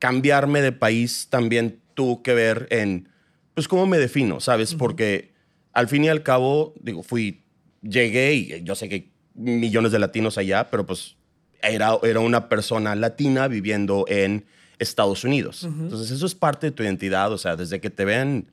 cambiarme 0.00 0.62
de 0.62 0.72
país 0.72 1.28
también 1.30 1.78
tuvo 1.94 2.22
que 2.22 2.34
ver 2.34 2.66
en, 2.70 3.08
pues, 3.54 3.68
cómo 3.68 3.86
me 3.86 3.98
defino, 3.98 4.40
¿sabes? 4.40 4.74
Porque 4.74 5.34
al 5.72 5.86
fin 5.86 6.04
y 6.04 6.08
al 6.08 6.24
cabo, 6.24 6.74
digo, 6.80 7.04
fui, 7.04 7.44
llegué 7.82 8.34
y 8.34 8.64
yo 8.64 8.74
sé 8.74 8.88
que 8.88 8.94
hay 8.94 9.12
millones 9.34 9.92
de 9.92 10.00
latinos 10.00 10.38
allá, 10.38 10.70
pero 10.70 10.84
pues 10.84 11.16
era, 11.62 11.98
era 12.02 12.20
una 12.20 12.48
persona 12.48 12.96
latina 12.96 13.46
viviendo 13.46 14.06
en 14.08 14.46
Estados 14.78 15.24
Unidos. 15.24 15.64
Entonces, 15.64 16.10
eso 16.10 16.24
es 16.24 16.34
parte 16.34 16.68
de 16.68 16.72
tu 16.72 16.82
identidad, 16.82 17.30
o 17.30 17.38
sea, 17.38 17.54
desde 17.54 17.80
que 17.80 17.90
te 17.90 18.06
ven 18.06 18.50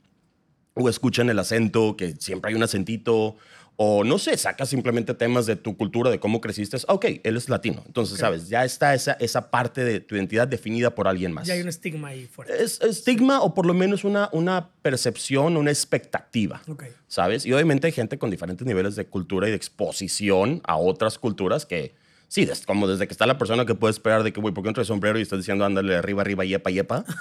o 0.77 0.89
escuchan 0.89 1.29
el 1.29 1.39
acento, 1.39 1.95
que 1.97 2.15
siempre 2.19 2.49
hay 2.49 2.55
un 2.55 2.63
acentito, 2.63 3.35
o 3.79 4.03
no 4.03 4.17
sé, 4.17 4.35
sacas 4.37 4.69
simplemente 4.69 5.13
temas 5.13 5.45
de 5.45 5.55
tu 5.55 5.77
cultura, 5.77 6.09
de 6.09 6.19
cómo 6.19 6.41
creciste. 6.41 6.77
Ok, 6.87 7.05
él 7.23 7.37
es 7.37 7.47
latino. 7.47 7.83
Entonces, 7.85 8.17
¿sabes? 8.17 8.49
Ya 8.49 8.65
está 8.65 8.95
esa, 8.95 9.13
esa 9.13 9.51
parte 9.51 9.83
de 9.83 9.99
tu 9.99 10.15
identidad 10.15 10.47
definida 10.47 10.95
por 10.95 11.07
alguien 11.07 11.31
más. 11.31 11.45
Ya 11.45 11.53
hay 11.53 11.61
un 11.61 11.67
estigma 11.67 12.07
ahí 12.07 12.25
fuerte. 12.25 12.63
Es 12.63 12.81
estigma 12.81 13.39
o 13.41 13.53
por 13.53 13.67
lo 13.67 13.75
menos 13.75 14.03
una, 14.03 14.29
una 14.31 14.69
percepción, 14.81 15.57
una 15.57 15.69
expectativa. 15.69 16.59
Okay. 16.67 16.89
¿Sabes? 17.07 17.45
Y 17.45 17.53
obviamente 17.53 17.85
hay 17.85 17.93
gente 17.93 18.17
con 18.17 18.31
diferentes 18.31 18.65
niveles 18.65 18.95
de 18.95 19.05
cultura 19.05 19.47
y 19.47 19.51
de 19.51 19.57
exposición 19.57 20.59
a 20.63 20.77
otras 20.77 21.19
culturas 21.19 21.67
que, 21.67 21.93
sí, 22.29 22.49
como 22.65 22.87
desde 22.87 23.05
que 23.05 23.13
está 23.13 23.27
la 23.27 23.37
persona 23.37 23.67
que 23.67 23.75
puede 23.75 23.91
esperar 23.91 24.23
de 24.23 24.33
que, 24.33 24.41
güey, 24.41 24.55
¿por 24.55 24.63
qué 24.63 24.71
no 24.71 24.73
traes 24.73 24.87
sombrero 24.87 25.19
y 25.19 25.21
estás 25.21 25.37
diciendo 25.37 25.65
ándale 25.65 25.95
arriba, 25.95 26.23
arriba, 26.23 26.43
yepa, 26.45 26.71
yepa? 26.71 27.05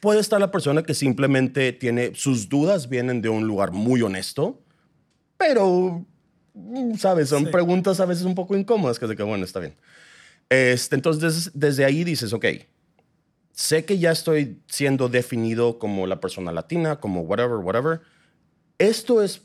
puede 0.00 0.20
estar 0.20 0.40
la 0.40 0.50
persona 0.50 0.82
que 0.82 0.94
simplemente 0.94 1.72
tiene 1.72 2.14
sus 2.14 2.48
dudas, 2.48 2.88
vienen 2.88 3.22
de 3.22 3.28
un 3.28 3.46
lugar 3.46 3.72
muy 3.72 4.02
honesto 4.02 4.62
pero, 5.40 6.04
mm, 6.52 6.96
¿sabes? 6.96 7.30
Son 7.30 7.50
preguntas 7.50 7.98
a 7.98 8.04
veces 8.04 8.24
un 8.24 8.34
poco 8.34 8.54
incómodas, 8.54 8.98
que 8.98 9.06
es 9.06 9.08
de 9.08 9.16
que, 9.16 9.22
bueno, 9.22 9.42
está 9.46 9.58
bien. 9.58 9.74
Este, 10.50 10.96
entonces, 10.96 11.50
desde 11.54 11.86
ahí 11.86 12.04
dices, 12.04 12.34
ok, 12.34 12.44
sé 13.50 13.86
que 13.86 13.98
ya 13.98 14.10
estoy 14.12 14.60
siendo 14.66 15.08
definido 15.08 15.78
como 15.78 16.06
la 16.06 16.20
persona 16.20 16.52
latina, 16.52 17.00
como 17.00 17.22
whatever, 17.22 17.56
whatever. 17.56 18.02
Esto 18.76 19.22
es 19.22 19.40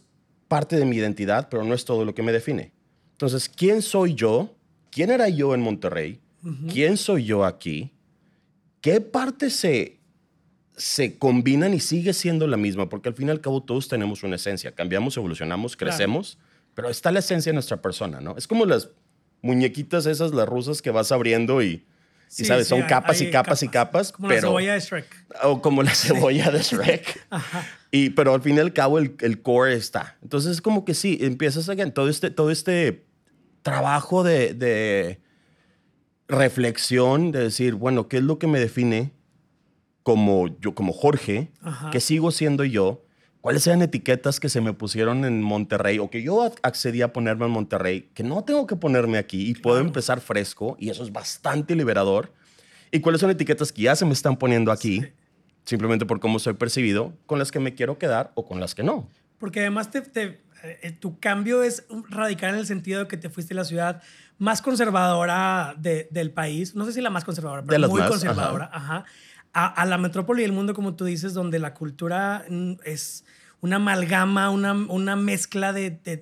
parte 0.49 0.75
de 0.75 0.83
mi 0.83 0.97
identidad, 0.97 1.47
pero 1.49 1.63
no 1.63 1.73
es 1.73 1.85
todo 1.85 2.03
lo 2.03 2.13
que 2.13 2.23
me 2.23 2.33
define. 2.33 2.73
Entonces, 3.11 3.47
¿quién 3.47 3.81
soy 3.81 4.15
yo? 4.15 4.53
¿Quién 4.91 5.11
era 5.11 5.29
yo 5.29 5.55
en 5.55 5.61
Monterrey? 5.61 6.19
¿Quién 6.69 6.97
soy 6.97 7.23
yo 7.23 7.45
aquí? 7.45 7.93
¿Qué 8.81 8.99
parte 8.99 9.49
se, 9.49 10.01
se 10.77 11.17
combinan 11.17 11.73
y 11.73 11.79
sigue 11.79 12.13
siendo 12.13 12.47
la 12.47 12.57
misma? 12.57 12.89
Porque 12.89 13.09
al 13.09 13.15
fin 13.15 13.27
y 13.27 13.31
al 13.31 13.41
cabo 13.41 13.63
todos 13.63 13.87
tenemos 13.87 14.23
una 14.23 14.35
esencia. 14.35 14.73
Cambiamos, 14.73 15.15
evolucionamos, 15.17 15.75
crecemos, 15.77 16.37
pero 16.73 16.89
está 16.89 17.11
la 17.11 17.19
esencia 17.19 17.51
de 17.51 17.53
nuestra 17.55 17.81
persona, 17.81 18.19
¿no? 18.21 18.35
Es 18.37 18.47
como 18.47 18.65
las 18.65 18.89
muñequitas 19.41 20.05
esas, 20.05 20.33
las 20.33 20.47
rusas 20.47 20.81
que 20.81 20.91
vas 20.91 21.11
abriendo 21.11 21.61
y, 21.61 21.85
Sí, 22.27 22.43
sabes, 22.43 22.65
sí, 22.65 22.69
son 22.71 22.81
hay- 22.81 22.87
capas 22.87 23.21
y 23.21 23.29
capas 23.29 23.63
y 23.63 23.67
capas, 23.69 24.11
Como 24.11 24.27
la 24.27 24.35
pero... 24.35 24.47
cebolla 24.49 24.73
de 24.73 24.79
Shrek. 24.79 25.25
O 25.43 25.61
como 25.61 25.83
la 25.83 25.91
cebolla 25.95 26.51
de 26.51 26.61
Shrek. 26.61 27.27
Y, 27.91 28.09
pero 28.09 28.33
al 28.33 28.41
fin 28.41 28.57
y 28.57 28.59
al 28.59 28.73
cabo 28.73 28.99
el, 28.99 29.15
el 29.21 29.41
core 29.41 29.73
está. 29.75 30.17
Entonces 30.21 30.51
es 30.53 30.61
como 30.61 30.83
que 30.83 30.93
sí, 30.93 31.17
empiezas 31.21 31.69
again, 31.69 31.93
todo 31.93 32.09
este, 32.09 32.29
todo 32.29 32.51
este 32.51 33.05
trabajo 33.61 34.21
de, 34.23 34.53
de 34.53 35.21
reflexión, 36.27 37.31
de 37.31 37.39
decir, 37.39 37.75
bueno, 37.75 38.07
¿qué 38.07 38.17
es 38.17 38.23
lo 38.23 38.39
que 38.39 38.47
me 38.47 38.59
define 38.59 39.11
como 40.05 40.47
yo, 40.59 40.75
como 40.75 40.93
Jorge? 40.93 41.49
Ajá. 41.63 41.89
¿Qué 41.89 41.99
sigo 41.99 42.29
siendo 42.29 42.63
yo? 42.63 43.01
¿Cuáles 43.41 43.65
eran 43.65 43.81
etiquetas 43.81 44.39
que 44.39 44.49
se 44.49 44.61
me 44.61 44.71
pusieron 44.71 45.25
en 45.25 45.41
Monterrey 45.41 45.97
o 45.97 46.11
que 46.11 46.21
yo 46.21 46.45
ac- 46.45 46.59
accedí 46.61 47.01
a 47.01 47.11
ponerme 47.11 47.45
en 47.45 47.51
Monterrey 47.51 48.11
que 48.13 48.21
no 48.23 48.43
tengo 48.43 48.67
que 48.67 48.75
ponerme 48.75 49.17
aquí 49.17 49.49
y 49.49 49.55
puedo 49.55 49.79
empezar 49.79 50.21
fresco 50.21 50.75
y 50.79 50.89
eso 50.91 51.03
es 51.03 51.11
bastante 51.11 51.73
liberador? 51.75 52.31
¿Y 52.91 52.99
cuáles 52.99 53.19
son 53.19 53.31
etiquetas 53.31 53.71
que 53.71 53.81
ya 53.81 53.95
se 53.95 54.05
me 54.05 54.13
están 54.13 54.37
poniendo 54.37 54.71
aquí? 54.71 55.01
Sí. 55.01 55.07
simplemente 55.63 56.05
por 56.05 56.19
cómo 56.19 56.37
soy 56.37 56.53
percibido, 56.53 57.13
con 57.25 57.39
las 57.39 57.51
que 57.51 57.59
me 57.59 57.73
quiero 57.73 57.97
quedar 57.97 58.31
o 58.35 58.45
con 58.45 58.59
las 58.59 58.75
que 58.75 58.83
no. 58.83 59.09
Porque 59.39 59.61
además 59.61 59.89
te, 59.89 60.01
te- 60.01 60.43
eh, 60.83 60.91
tu 60.91 61.19
cambio 61.19 61.63
es 61.63 61.83
radical 62.09 62.51
en 62.53 62.59
el 62.59 62.67
sentido 62.67 62.99
de 63.01 63.07
que 63.07 63.17
te 63.17 63.31
fuiste 63.31 63.55
a 63.55 63.57
la 63.57 63.63
ciudad 63.65 64.03
más 64.37 64.61
conservadora 64.61 65.73
de- 65.77 66.07
del 66.11 66.29
país. 66.31 66.75
No 66.75 66.85
sé 66.85 66.93
si 66.93 67.01
la 67.01 67.09
más 67.09 67.23
conservadora, 67.25 67.61
pero 67.63 67.73
De 67.73 67.79
las 67.79 67.89
muy 67.89 67.99
más, 68.01 68.09
conservadora. 68.11 68.69
Ajá. 68.71 69.05
A, 69.57 69.85
la 69.85 69.97
metrópoli 69.97 70.41
y 70.41 70.45
el 70.45 70.51
mundo, 70.51 70.73
como 70.73 70.95
tú 70.95 71.05
dices, 71.05 71.33
donde 71.33 71.59
la 71.59 71.73
cultura 71.73 72.45
mm, 72.49 72.73
es 72.83 73.23
una 73.61 73.77
amalgama, 73.77 74.49
una, 74.49 74.73
una 74.73 75.15
mezcla 75.15 75.71
de, 75.73 75.91
de- 75.91 76.21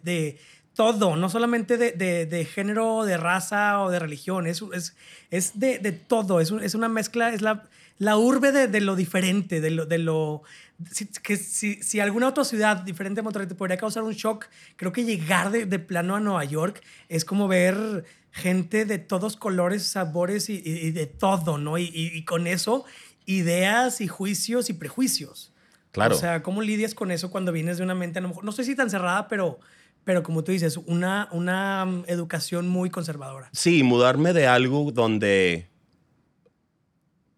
todo, 0.76 1.16
no 1.16 1.30
solamente 1.30 1.78
de, 1.78 1.92
de- 1.92 2.26
género, 2.46 3.06
de 3.06 3.18
raza 3.18 3.80
o 3.82 3.92
de 3.92 4.00
religión, 4.00 4.48
es, 4.48 4.64
es, 4.74 4.96
es 5.30 5.60
de, 5.60 5.78
de 5.80 5.92
todo, 5.92 6.40
es, 6.40 6.52
es 6.52 6.74
una 6.76 6.90
mezcla, 6.90 7.30
es 7.34 7.42
la, 7.44 7.64
la 8.00 8.18
urbe 8.18 8.52
de, 8.52 8.68
lo 8.82 8.96
diferente, 8.96 9.62
de 9.62 9.70
lo... 9.72 9.86
De 9.86 9.98
lo 10.00 10.44
si, 10.92 11.06
que 11.08 11.38
si, 11.38 11.76
si 11.84 12.00
alguna 12.00 12.28
otra 12.28 12.44
ciudad 12.44 12.78
diferente 12.78 13.20
a 13.22 13.24
Monterrey 13.24 13.48
te 13.48 13.56
podría 13.56 13.78
causar 13.78 14.04
un 14.04 14.14
shock, 14.14 14.48
creo 14.76 14.92
que 14.92 15.04
llegar 15.06 15.52
de, 15.52 15.66
plano 15.80 16.16
a 16.16 16.20
Nueva 16.20 16.44
York 16.44 16.82
es 17.10 17.24
como 17.26 17.48
ver 17.48 18.04
gente 18.32 18.86
de 18.86 18.98
todos 18.98 19.38
colores, 19.38 19.84
sabores 19.84 20.50
y, 20.50 20.62
y- 20.66 20.92
de 20.92 21.06
todo, 21.06 21.58
¿no? 21.58 21.78
Y- 21.78 21.92
y 21.94 22.26
con 22.26 22.48
eso, 22.48 22.84
ideas 23.26 24.02
y 24.02 24.08
juicios 24.08 24.70
y 24.70 24.74
prejuicios. 24.74 25.54
Claro. 25.92 26.16
O 26.16 26.20
sea, 26.20 26.42
¿cómo 26.42 26.62
lidias 26.62 26.96
con 26.96 27.12
eso 27.12 27.30
cuando 27.30 27.52
vienes 27.52 27.78
de 27.78 27.84
una 27.84 27.96
mente, 27.96 28.20
a 28.20 28.22
lo 28.22 28.30
mejor, 28.30 28.44
no 28.44 28.52
sé 28.52 28.64
si 28.64 28.76
tan 28.76 28.90
cerrada, 28.90 29.28
pero, 29.28 29.60
pero 30.04 30.24
como 30.24 30.44
tú 30.44 30.52
dices, 30.52 30.78
una, 30.86 31.30
una 31.32 31.86
mm, 31.86 32.04
educación 32.08 32.68
muy 32.68 32.90
conservadora? 32.90 33.50
Sí, 33.54 33.84
mudarme 33.84 34.34
de 34.34 34.48
algo 34.48 34.92
donde... 34.92 35.70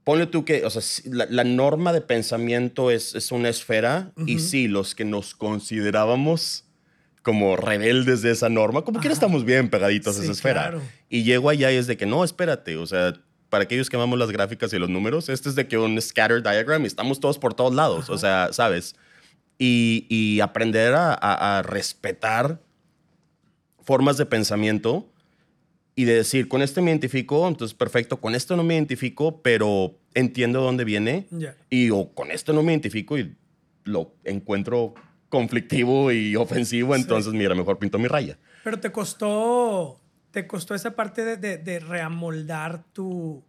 Ponle 0.05 0.27
tú 0.27 0.45
que, 0.45 0.63
o 0.63 0.69
sea, 0.69 0.83
la, 1.11 1.25
la 1.29 1.43
norma 1.43 1.91
de 1.91 1.99
pensamiento 1.99 2.91
es, 2.91 3.15
es 3.15 3.31
una 3.31 3.49
esfera 3.49 4.11
y 4.27 4.37
sí, 4.37 4.67
los 4.67 4.93
que 4.93 5.03
nos 5.03 5.33
considerábamos 5.33 6.65
como 7.25 7.55
rebeldes 7.55 8.21
de 8.21 8.29
esa 8.29 8.49
norma, 8.49 8.83
como 8.83 8.99
que 8.99 9.07
Ajá. 9.07 9.13
estamos 9.13 9.45
bien 9.45 9.71
pegaditos 9.71 10.19
a 10.19 10.21
esa 10.21 10.31
esfera. 10.31 10.61
claro. 10.61 10.81
Y 11.09 11.23
llego 11.23 11.49
allá 11.49 11.71
y 11.71 11.77
es 11.77 11.87
de 11.87 11.97
que, 11.97 12.05
no, 12.05 12.23
espérate, 12.23 12.77
o 12.77 12.85
sea, 12.85 13.15
para 13.49 13.63
aquellos 13.65 13.89
que 13.89 13.95
amamos 13.95 14.17
las 14.19 14.31
gráficas 14.31 14.73
y 14.73 14.79
los 14.79 14.89
números, 14.89 15.29
este 15.29 15.49
es 15.49 15.55
de 15.55 15.67
que 15.67 15.77
un 15.77 16.01
scatter 16.01 16.41
diagram 16.43 16.83
y 16.83 16.87
estamos 16.87 17.19
todos 17.19 17.37
por 17.39 17.53
todos 17.53 17.73
lados, 17.73 18.09
o 18.09 18.17
sea, 18.17 18.49
¿sabes? 18.51 18.95
Y, 19.57 20.05
y 20.09 20.41
aprender 20.41 20.93
a, 20.93 21.13
a- 21.13 21.59
a 21.59 21.61
respetar 21.61 22.59
formas 23.83 24.17
de 24.17 24.25
pensamiento 24.25 25.07
y 25.95 26.03
de 26.05 26.15
decir, 26.15 26.47
con 26.49 26.61
este 26.61 26.81
me 26.81 26.91
identifico, 26.91 27.47
entonces 27.47 27.73
perfecto, 27.75 28.19
con 28.19 28.35
esto 28.35 28.55
no 28.57 28.63
me 28.63 28.73
identifico, 28.73 29.41
pero 29.41 29.97
entiendo 30.13 30.61
dónde 30.61 30.83
viene. 30.83 31.27
Ya. 31.31 31.55
Y 31.69 31.89
o 31.91 32.13
con 32.13 32.31
esto 32.31 32.51
no 32.51 32.63
me 32.63 32.73
identifico 32.73 33.17
y 33.17 33.35
lo 33.85 34.11
encuentro 34.25 34.93
conflictivo 35.29 36.11
y 36.11 36.35
ofensivo, 36.35 36.95
Sí. 36.95 37.01
entonces 37.01 37.31
mira, 37.33 37.55
mejor 37.55 37.77
pinto 37.79 37.97
mi 37.97 38.07
raya. 38.07 38.37
Pero 38.63 38.79
te 38.79 38.91
costó, 38.91 40.01
te 40.35 40.45
costó 40.45 40.75
esa 40.75 40.91
parte 40.91 41.25
de, 41.25 41.37
de- 41.37 41.57
de 41.57 41.79
reamoldar 41.79 42.83
tu, 42.93 43.43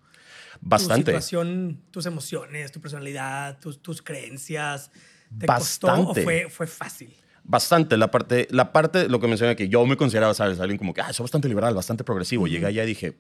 Bastante. 0.61 1.03
tu 1.03 1.07
situación, 1.11 1.83
tus 1.91 2.07
emociones, 2.07 2.73
tu 2.73 2.81
personalidad, 2.81 3.59
tus, 3.59 3.83
tus 3.83 4.01
creencias. 4.01 4.91
¿Te 5.39 5.45
Bastante. 5.47 6.03
costó 6.03 6.11
o 6.11 6.15
fue, 6.15 6.49
fue 6.49 6.67
fácil? 6.67 7.13
Bastante. 7.45 7.97
La 7.97 8.11
parte, 8.11 8.49
la 8.51 8.73
parte, 8.73 9.09
lo 9.09 9.21
que 9.21 9.27
mencioné 9.29 9.55
que 9.57 9.69
yo 9.69 9.85
me 9.85 9.97
consideraba, 9.97 10.33
¿sabes? 10.35 10.59
Alguien 10.61 10.79
como 10.79 10.95
que, 10.95 11.01
ah, 11.03 11.13
soy 11.13 11.25
bastante 11.25 11.49
liberal, 11.49 11.75
bastante 11.75 12.03
progresivo. 12.05 12.47
Llegué 12.47 12.67
allá 12.67 12.85
y 12.85 12.87
dije, 12.87 13.17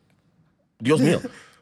Dios 0.78 1.00
mío. 1.00 1.20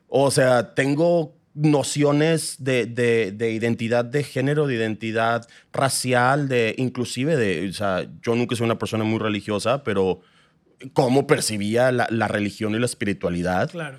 o 0.09 0.31
sea, 0.31 0.75
tengo 0.75 1.37
nociones 1.55 2.57
de, 2.59 2.87
de, 2.87 3.33
de 3.33 3.51
identidad 3.53 4.05
de 4.05 4.25
género, 4.25 4.67
de 4.67 4.75
identidad 4.75 5.47
racial, 5.73 6.49
de 6.49 6.75
inclusive 6.79 7.37
de, 7.37 7.69
o 7.69 7.73
sea, 7.73 8.07
yo 8.23 8.35
nunca 8.35 8.57
soy 8.57 8.65
una 8.65 8.79
persona 8.79 9.05
muy 9.05 9.19
religiosa, 9.19 9.83
pero 9.85 10.21
cómo 10.93 11.27
percibía 11.27 11.91
la, 11.93 12.07
la 12.11 12.29
religión 12.29 12.75
y 12.75 12.79
la 12.79 12.87
espiritualidad. 12.87 13.71
Claro. 13.71 13.99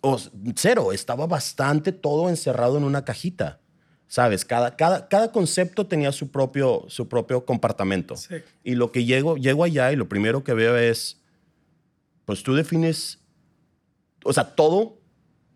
o 0.00 0.18
cero, 0.54 0.92
estaba 0.92 1.26
bastante 1.26 1.92
todo 1.92 2.28
encerrado 2.28 2.76
en 2.78 2.84
una 2.84 3.04
cajita. 3.04 3.60
¿Sabes? 4.08 4.44
Cada, 4.44 4.76
cada, 4.76 5.08
cada 5.08 5.32
concepto 5.32 5.86
tenía 5.86 6.12
su 6.12 6.30
propio, 6.30 6.84
su 6.86 7.08
propio 7.08 7.44
compartamento. 7.44 8.14
Sí. 8.14 8.36
Y 8.62 8.76
lo 8.76 8.92
que 8.92 9.04
llego, 9.04 9.36
llego 9.36 9.64
allá 9.64 9.90
y 9.90 9.96
lo 9.96 10.08
primero 10.08 10.44
que 10.44 10.54
veo 10.54 10.76
es, 10.76 11.20
pues 12.24 12.44
tú 12.44 12.54
defines, 12.54 13.18
o 14.24 14.32
sea, 14.32 14.54
todo 14.54 15.00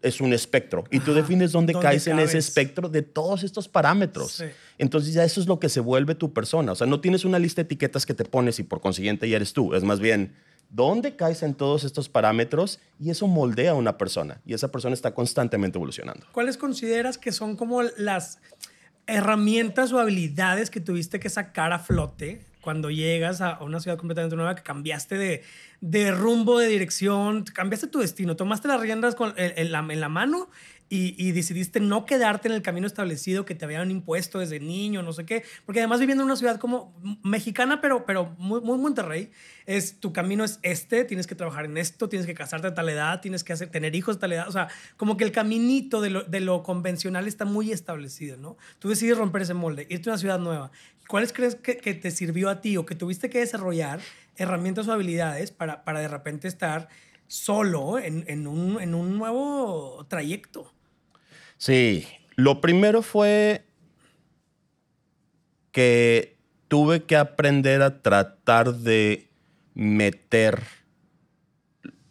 es 0.02 0.20
un 0.20 0.32
espectro 0.32 0.82
y 0.90 0.98
tú 0.98 1.12
Ajá. 1.12 1.20
defines 1.20 1.52
dónde, 1.52 1.74
¿Dónde 1.74 1.86
caes 1.86 2.06
en 2.08 2.18
ese 2.18 2.32
cabes? 2.32 2.48
espectro 2.48 2.88
de 2.88 3.02
todos 3.02 3.44
estos 3.44 3.68
parámetros. 3.68 4.32
Sí. 4.32 4.46
Entonces 4.78 5.14
ya 5.14 5.22
eso 5.22 5.40
es 5.40 5.46
lo 5.46 5.60
que 5.60 5.68
se 5.68 5.78
vuelve 5.78 6.16
tu 6.16 6.32
persona. 6.32 6.72
O 6.72 6.74
sea, 6.74 6.88
no 6.88 7.00
tienes 7.00 7.24
una 7.24 7.38
lista 7.38 7.62
de 7.62 7.66
etiquetas 7.66 8.04
que 8.04 8.14
te 8.14 8.24
pones 8.24 8.58
y 8.58 8.64
por 8.64 8.80
consiguiente 8.80 9.28
ya 9.28 9.36
eres 9.36 9.52
tú. 9.52 9.74
Es 9.74 9.84
más 9.84 10.00
bien, 10.00 10.34
¿dónde 10.70 11.16
caes 11.16 11.42
en 11.42 11.54
todos 11.54 11.84
estos 11.84 12.08
parámetros? 12.08 12.80
Y 12.98 13.10
eso 13.10 13.26
moldea 13.26 13.72
a 13.72 13.74
una 13.74 13.98
persona. 13.98 14.40
Y 14.46 14.54
esa 14.54 14.72
persona 14.72 14.94
está 14.94 15.14
constantemente 15.14 15.78
evolucionando. 15.78 16.26
¿Cuáles 16.32 16.56
consideras 16.56 17.18
que 17.18 17.32
son 17.32 17.56
como 17.56 17.82
las 17.82 18.38
herramientas 19.06 19.92
o 19.92 19.98
habilidades 19.98 20.70
que 20.70 20.80
tuviste 20.80 21.20
que 21.20 21.28
sacar 21.28 21.72
a 21.72 21.78
flote 21.78 22.46
cuando 22.60 22.90
llegas 22.90 23.40
a 23.40 23.58
una 23.62 23.80
ciudad 23.80 23.96
completamente 23.96 24.36
nueva, 24.36 24.54
que 24.54 24.62
cambiaste 24.62 25.16
de, 25.16 25.42
de 25.80 26.10
rumbo, 26.12 26.58
de 26.58 26.68
dirección, 26.68 27.44
cambiaste 27.44 27.86
tu 27.86 28.00
destino, 28.00 28.36
tomaste 28.36 28.68
las 28.68 28.80
riendas 28.80 29.14
con, 29.14 29.34
en, 29.36 29.72
la 29.72 30.08
mano 30.08 30.50
y, 30.92 31.30
decidiste 31.30 31.78
no 31.78 32.04
quedarte 32.04 32.48
en 32.48 32.54
el 32.54 32.62
camino 32.62 32.84
establecido 32.84 33.44
que 33.44 33.54
te 33.54 33.64
habían 33.64 33.92
impuesto 33.92 34.40
desde 34.40 34.58
niño, 34.58 35.02
no 35.02 35.12
sé 35.12 35.24
qué? 35.24 35.44
Porque 35.64 35.78
además 35.78 36.00
viviendo 36.00 36.24
en 36.24 36.26
una 36.26 36.34
ciudad 36.34 36.58
como 36.58 36.92
mexicana, 37.22 37.80
pero, 37.80 38.04
pero 38.04 38.34
muy, 38.38 38.60
muy 38.60 38.76
Monterrey, 38.76 39.30
es, 39.66 40.00
tu 40.00 40.12
camino 40.12 40.42
es 40.42 40.58
este, 40.62 41.04
tienes 41.04 41.28
que 41.28 41.36
trabajar 41.36 41.66
en 41.66 41.78
esto, 41.78 42.08
tienes 42.08 42.26
que 42.26 42.34
casarte 42.34 42.66
a 42.66 42.74
tal 42.74 42.88
edad, 42.88 43.20
tienes 43.20 43.44
que 43.44 43.54
tener 43.54 43.94
hijos 43.94 44.16
a 44.16 44.18
tal 44.18 44.32
edad, 44.32 44.48
o 44.48 44.52
sea, 44.52 44.66
como 44.96 45.16
que 45.16 45.22
el 45.22 45.30
caminito 45.30 46.00
de 46.00 46.10
lo, 46.10 46.24
de 46.24 46.40
lo 46.40 46.64
convencional 46.64 47.28
está 47.28 47.44
muy 47.44 47.70
establecido, 47.70 48.36
¿no? 48.36 48.56
Tú 48.80 48.88
decides 48.88 49.16
romper 49.16 49.42
ese 49.42 49.54
molde, 49.54 49.86
irte 49.88 50.10
a 50.10 50.14
una 50.14 50.18
ciudad 50.18 50.40
nueva. 50.40 50.72
¿Cuáles 51.06 51.32
crees 51.32 51.54
que, 51.54 51.76
que 51.76 51.94
te 51.94 52.10
sirvió 52.10 52.48
a 52.50 52.60
ti 52.60 52.76
o 52.76 52.84
que 52.84 52.96
tuviste 52.96 53.30
que 53.30 53.38
desarrollar 53.38 54.00
herramientas 54.36 54.88
o 54.88 54.92
habilidades 54.92 55.52
para, 55.52 55.84
para 55.84 56.00
de 56.00 56.08
repente 56.08 56.48
estar 56.48 56.88
solo 57.28 58.00
en, 58.00 58.24
en, 58.26 58.48
un, 58.48 58.80
en 58.80 58.96
un 58.96 59.16
nuevo 59.18 60.04
trayecto? 60.08 60.72
Sí, 61.60 62.06
lo 62.36 62.62
primero 62.62 63.02
fue 63.02 63.66
que 65.72 66.38
tuve 66.68 67.04
que 67.04 67.16
aprender 67.16 67.82
a 67.82 68.00
tratar 68.00 68.74
de 68.76 69.28
meter 69.74 70.62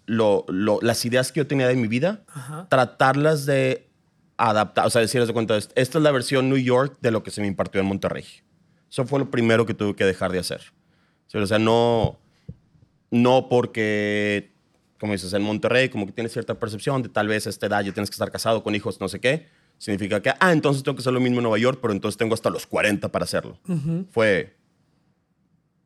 lo- 0.05 0.45
lo- 0.49 0.77
las 0.83 1.03
ideas 1.03 1.31
que 1.31 1.39
yo 1.39 1.47
tenía 1.47 1.67
de 1.67 1.75
mi 1.75 1.87
vida, 1.87 2.21
Ajá. 2.27 2.67
tratarlas 2.69 3.47
de 3.47 3.89
adaptar, 4.37 4.85
o 4.85 4.91
sea, 4.91 5.01
decirles 5.01 5.27
de 5.27 5.33
cuenta, 5.33 5.57
esta 5.57 5.73
es 5.79 5.95
la 5.95 6.11
versión 6.11 6.47
New 6.47 6.57
York 6.59 6.99
de 7.01 7.09
lo 7.09 7.23
que 7.23 7.31
se 7.31 7.41
me 7.41 7.47
impartió 7.47 7.81
en 7.81 7.87
Monterrey. 7.87 8.25
Eso 8.87 9.03
fue 9.07 9.17
lo 9.17 9.31
primero 9.31 9.65
que 9.65 9.73
tuve 9.73 9.95
que 9.95 10.05
dejar 10.05 10.31
de 10.31 10.37
hacer. 10.39 10.61
O 11.33 11.45
sea, 11.47 11.57
no, 11.57 12.19
no 13.09 13.49
porque, 13.49 14.53
como 14.99 15.13
dices, 15.13 15.31
en 15.33 15.41
Monterrey, 15.41 15.89
como 15.89 16.05
que 16.05 16.11
tienes 16.11 16.33
cierta 16.33 16.59
percepción 16.59 17.01
de 17.01 17.09
tal 17.09 17.27
vez 17.27 17.47
a 17.47 17.49
esta 17.49 17.67
edad 17.67 17.83
ya 17.83 17.93
tienes 17.93 18.09
que 18.09 18.15
estar 18.15 18.31
casado 18.31 18.63
con 18.63 18.75
hijos, 18.75 18.99
no 18.99 19.07
sé 19.07 19.19
qué, 19.19 19.47
significa 19.77 20.21
que, 20.21 20.31
ah, 20.39 20.51
entonces 20.51 20.83
tengo 20.83 20.95
que 20.95 21.01
hacer 21.01 21.13
lo 21.13 21.21
mismo 21.21 21.37
en 21.37 21.43
Nueva 21.43 21.57
York, 21.57 21.79
pero 21.81 21.93
entonces 21.93 22.17
tengo 22.17 22.33
hasta 22.33 22.49
los 22.49 22.67
40 22.67 23.09
para 23.09 23.23
hacerlo. 23.23 23.57
Fue, 24.11 24.55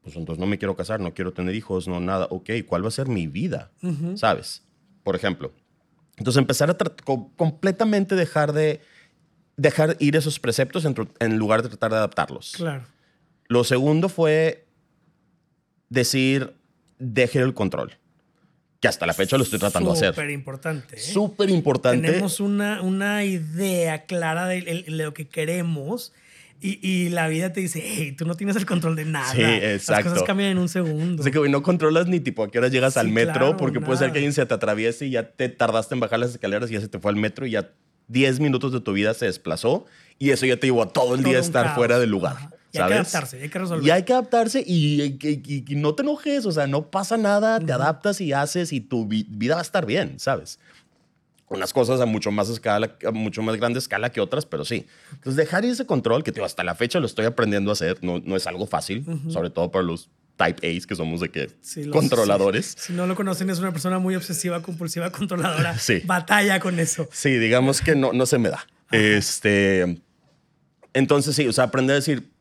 pues 0.01 0.15
entonces 0.15 0.39
no 0.39 0.47
me 0.47 0.57
quiero 0.57 0.75
casar, 0.75 0.99
no 0.99 1.13
quiero 1.13 1.31
tener 1.31 1.53
hijos, 1.55 1.87
no 1.87 1.99
nada. 1.99 2.27
Ok, 2.29 2.49
¿cuál 2.67 2.83
va 2.83 2.87
a 2.87 2.91
ser 2.91 3.07
mi 3.07 3.27
vida? 3.27 3.71
¿Sabes? 4.15 4.63
Por 5.03 5.15
ejemplo. 5.15 5.53
Entonces 6.17 6.39
empezar 6.39 6.69
a 6.69 6.77
completamente 7.37 8.15
dejar 8.15 8.51
de 8.53 8.81
dejar 9.55 9.95
ir 9.99 10.15
esos 10.15 10.39
preceptos 10.39 10.83
en, 10.85 10.95
en, 11.19 11.37
lugar 11.37 11.61
de 11.61 11.69
tratar 11.69 11.91
de 11.91 11.97
adaptarlos. 11.97 12.53
Claro. 12.55 12.85
Lo 13.47 13.63
segundo 13.63 14.09
fue 14.09 14.65
decir, 15.89 16.55
deje 16.97 17.39
el 17.39 17.53
control. 17.53 17.97
Que 18.83 18.89
hasta 18.89 19.05
la 19.05 19.13
fecha 19.13 19.37
lo 19.37 19.43
estoy 19.43 19.59
tratando 19.59 19.93
de 19.93 19.95
hacer. 19.95 20.13
Súper 20.13 20.29
importante. 20.29 20.97
¿eh? 20.97 20.99
Súper 20.99 21.49
importante. 21.49 22.05
Tenemos 22.05 22.41
una, 22.41 22.81
una 22.81 23.23
idea 23.23 24.03
clara 24.03 24.45
de, 24.45 24.83
lo 24.87 25.13
que 25.13 25.25
queremos 25.25 26.11
y, 26.59 26.85
y, 26.85 27.07
la 27.07 27.29
vida 27.29 27.53
te 27.53 27.61
dice, 27.61 27.81
hey, 27.81 28.11
tú 28.11 28.25
no 28.25 28.35
tienes 28.35 28.57
el 28.57 28.65
control 28.65 28.97
de 28.97 29.05
nada. 29.05 29.31
Sí, 29.31 29.41
exacto. 29.41 30.03
Las 30.03 30.13
cosas 30.13 30.27
cambian 30.27 30.49
en 30.49 30.57
un 30.57 30.67
segundo. 30.67 31.23
Así 31.23 31.31
que 31.31 31.37
güey, 31.37 31.49
no 31.49 31.63
controlas 31.63 32.07
ni 32.07 32.19
tipo 32.19 32.43
a 32.43 32.51
qué 32.51 32.57
hora 32.57 32.67
llegas 32.67 32.97
al 32.97 33.07
metro, 33.07 33.55
porque 33.55 33.79
puede 33.79 33.99
ser 33.99 34.11
que 34.11 34.17
alguien 34.17 34.33
se 34.33 34.45
te 34.45 34.53
atraviese 34.53 35.05
y 35.05 35.11
ya 35.11 35.29
te 35.29 35.47
tardaste 35.47 35.93
en 35.93 36.01
bajar 36.01 36.19
las 36.19 36.31
escaleras 36.31 36.69
y 36.69 36.73
ya 36.73 36.81
se 36.81 36.89
te 36.89 36.99
fue 36.99 37.09
al 37.09 37.15
metro 37.15 37.45
y 37.45 37.51
ya 37.51 37.71
10 38.09 38.41
minutos 38.41 38.73
de 38.73 38.81
tu 38.81 38.91
vida 38.91 39.13
se 39.13 39.27
desplazó 39.27 39.85
y 40.19 40.31
eso 40.31 40.45
ya 40.45 40.57
te 40.57 40.67
llevó 40.67 40.83
a 40.83 40.89
todo 40.89 41.15
el 41.15 41.23
día 41.23 41.39
estar 41.39 41.73
fuera 41.73 41.99
del 41.99 42.09
lugar. 42.09 42.49
Y 42.73 42.79
hay 42.79 42.87
que 42.87 42.93
adaptarse, 42.95 43.41
hay 43.41 43.49
que 43.49 43.59
resolver. 43.59 43.87
Y 43.87 43.91
hay 43.91 44.03
que 44.03 44.13
adaptarse 44.13 44.63
y, 44.65 45.17
y, 45.21 45.75
no 45.75 45.93
te 45.93 46.01
enojes, 46.01 46.45
o 46.45 46.51
sea, 46.51 46.67
no 46.67 46.89
pasa 46.89 47.17
nada, 47.17 47.59
te 47.59 47.71
adaptas 47.71 48.19
y 48.19 48.33
haces 48.33 48.73
y 48.73 48.81
tu 48.81 49.05
vida 49.07 49.53
va 49.53 49.59
a 49.59 49.63
estar 49.63 49.85
bien, 49.85 50.19
¿sabes? 50.19 50.59
unas 51.53 51.73
cosas 51.73 52.01
a 52.01 52.05
mucho 52.05 52.31
más 52.31 52.49
escala, 52.49 52.95
a 53.05 53.11
mucho 53.11 53.41
más 53.41 53.55
grande 53.57 53.79
escala 53.79 54.11
que 54.11 54.19
otras, 54.21 54.45
pero 54.45 54.65
sí. 54.65 54.87
Entonces, 55.11 55.35
dejar 55.35 55.63
ese 55.65 55.85
control, 55.85 56.23
que 56.23 56.31
tío, 56.31 56.43
hasta 56.43 56.63
la 56.63 56.75
fecha 56.75 56.99
lo 56.99 57.05
estoy 57.05 57.25
aprendiendo 57.25 57.69
a 57.69 57.73
hacer, 57.73 57.99
no, 58.01 58.19
no 58.19 58.35
es 58.35 58.47
algo 58.47 58.65
fácil, 58.65 59.05
sobre 59.29 59.49
todo 59.49 59.71
para 59.71 59.83
los 59.83 60.09
type 60.35 60.67
A's 60.67 60.87
que 60.87 60.95
somos 60.95 61.21
de 61.21 61.29
que 61.29 61.49
controladores. 61.91 62.75
Si 62.77 62.93
no 62.93 63.05
lo 63.05 63.15
conocen, 63.15 63.49
es 63.49 63.59
una 63.59 63.71
persona 63.71 63.99
muy 63.99 64.15
obsesiva, 64.15 64.61
compulsiva, 64.61 65.11
controladora. 65.11 65.77
Sí. 65.83 66.01
Batalla 66.05 66.59
con 66.59 66.79
eso. 66.79 67.07
Sí, 67.11 67.37
digamos 67.37 67.81
que 67.81 67.95
no, 67.95 68.13
no 68.13 68.25
se 68.25 68.37
me 68.37 68.49
da. 68.49 68.65
Este, 68.91 70.01
entonces, 70.93 71.35
sí, 71.35 71.47
o 71.47 71.53
sea, 71.53 71.65
aprender 71.65 71.95
a 71.95 71.97
decir, 71.97 72.31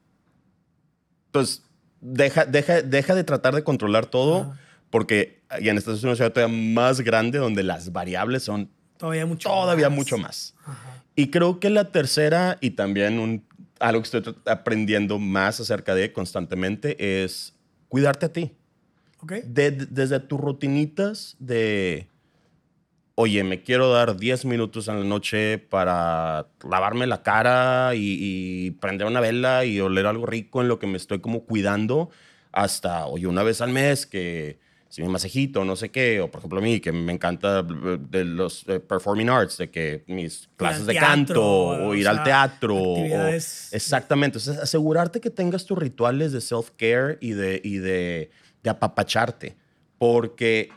pues, 1.32 1.62
deja, 2.00 2.44
deja, 2.44 2.82
deja 2.82 3.14
de 3.14 3.24
tratar 3.24 3.54
de 3.54 3.64
controlar 3.64 4.06
todo, 4.06 4.54
porque 4.90 5.42
y 5.60 5.68
en 5.68 5.76
esta 5.76 5.92
es 5.92 6.04
una 6.04 6.14
ciudad 6.14 6.32
todavía 6.32 6.56
más 6.56 7.00
grande 7.00 7.38
donde 7.38 7.62
las 7.62 7.92
variables 7.92 8.44
son 8.44 8.70
Todavía 9.02 9.26
mucho 9.26 9.48
Todavía 9.48 9.88
más. 9.88 9.96
mucho 9.96 10.16
más. 10.16 10.54
Y 11.16 11.32
creo 11.32 11.58
que 11.58 11.70
la 11.70 11.90
tercera, 11.90 12.56
y 12.60 12.70
también 12.70 13.18
un, 13.18 13.44
algo 13.80 14.00
que 14.00 14.16
estoy 14.16 14.36
aprendiendo 14.46 15.18
más 15.18 15.58
acerca 15.58 15.96
de 15.96 16.12
constantemente, 16.12 17.24
es 17.24 17.54
cuidarte 17.88 18.26
a 18.26 18.32
ti. 18.32 18.52
Okay. 19.18 19.42
desde 19.46 20.18
tus 20.18 20.40
rutinitas 20.40 21.36
de, 21.38 22.08
oye, 23.14 23.44
me 23.44 23.62
quiero 23.62 23.92
dar 23.92 24.16
10 24.16 24.44
minutos 24.44 24.88
en 24.88 24.98
la 25.00 25.04
noche 25.04 25.58
para 25.58 26.46
lavarme 26.68 27.06
la 27.06 27.22
cara 27.22 27.94
y, 27.94 28.16
y, 28.20 28.70
prender 28.72 29.06
una 29.06 29.20
vela 29.20 29.64
y 29.64 29.80
oler 29.80 30.06
algo 30.06 30.26
rico 30.26 30.62
en 30.62 30.68
lo 30.68 30.78
que 30.78 30.86
me 30.86 30.96
estoy 30.96 31.20
como 31.20 31.44
cuidando, 31.44 32.10
hasta, 32.52 33.06
oye, 33.06 33.26
una 33.26 33.42
vez 33.42 33.60
al 33.60 33.70
mes 33.70 34.06
que 34.06 34.58
si 34.92 35.00
mi 35.00 35.08
masajito, 35.08 35.64
no 35.64 35.74
sé 35.74 35.88
qué, 35.88 36.20
o 36.20 36.30
por 36.30 36.40
ejemplo 36.40 36.58
a 36.58 36.62
mí, 36.62 36.78
que 36.78 36.92
me 36.92 37.14
encanta 37.14 37.60
eh, 37.60 37.98
de 37.98 38.26
los 38.26 38.68
eh, 38.68 38.78
performing 38.78 39.30
arts, 39.30 39.56
de 39.56 39.70
que 39.70 40.04
mis 40.06 40.50
clases 40.54 40.84
de 40.84 40.94
canto, 40.94 41.42
o 41.42 41.94
ir 41.94 42.06
al 42.06 42.22
teatro, 42.22 42.76
o, 42.76 43.26
exactamente, 43.26 44.36
o 44.36 44.40
sea, 44.42 44.62
asegurarte 44.62 45.18
que 45.18 45.30
tengas 45.30 45.64
tus 45.64 45.78
rituales 45.78 46.32
de 46.32 46.42
self-care 46.42 47.16
y, 47.22 47.30
de, 47.30 47.58
y 47.64 47.78
de, 47.78 48.30
de, 48.62 48.68
apapacharte, 48.68 49.56
porque 49.96 50.68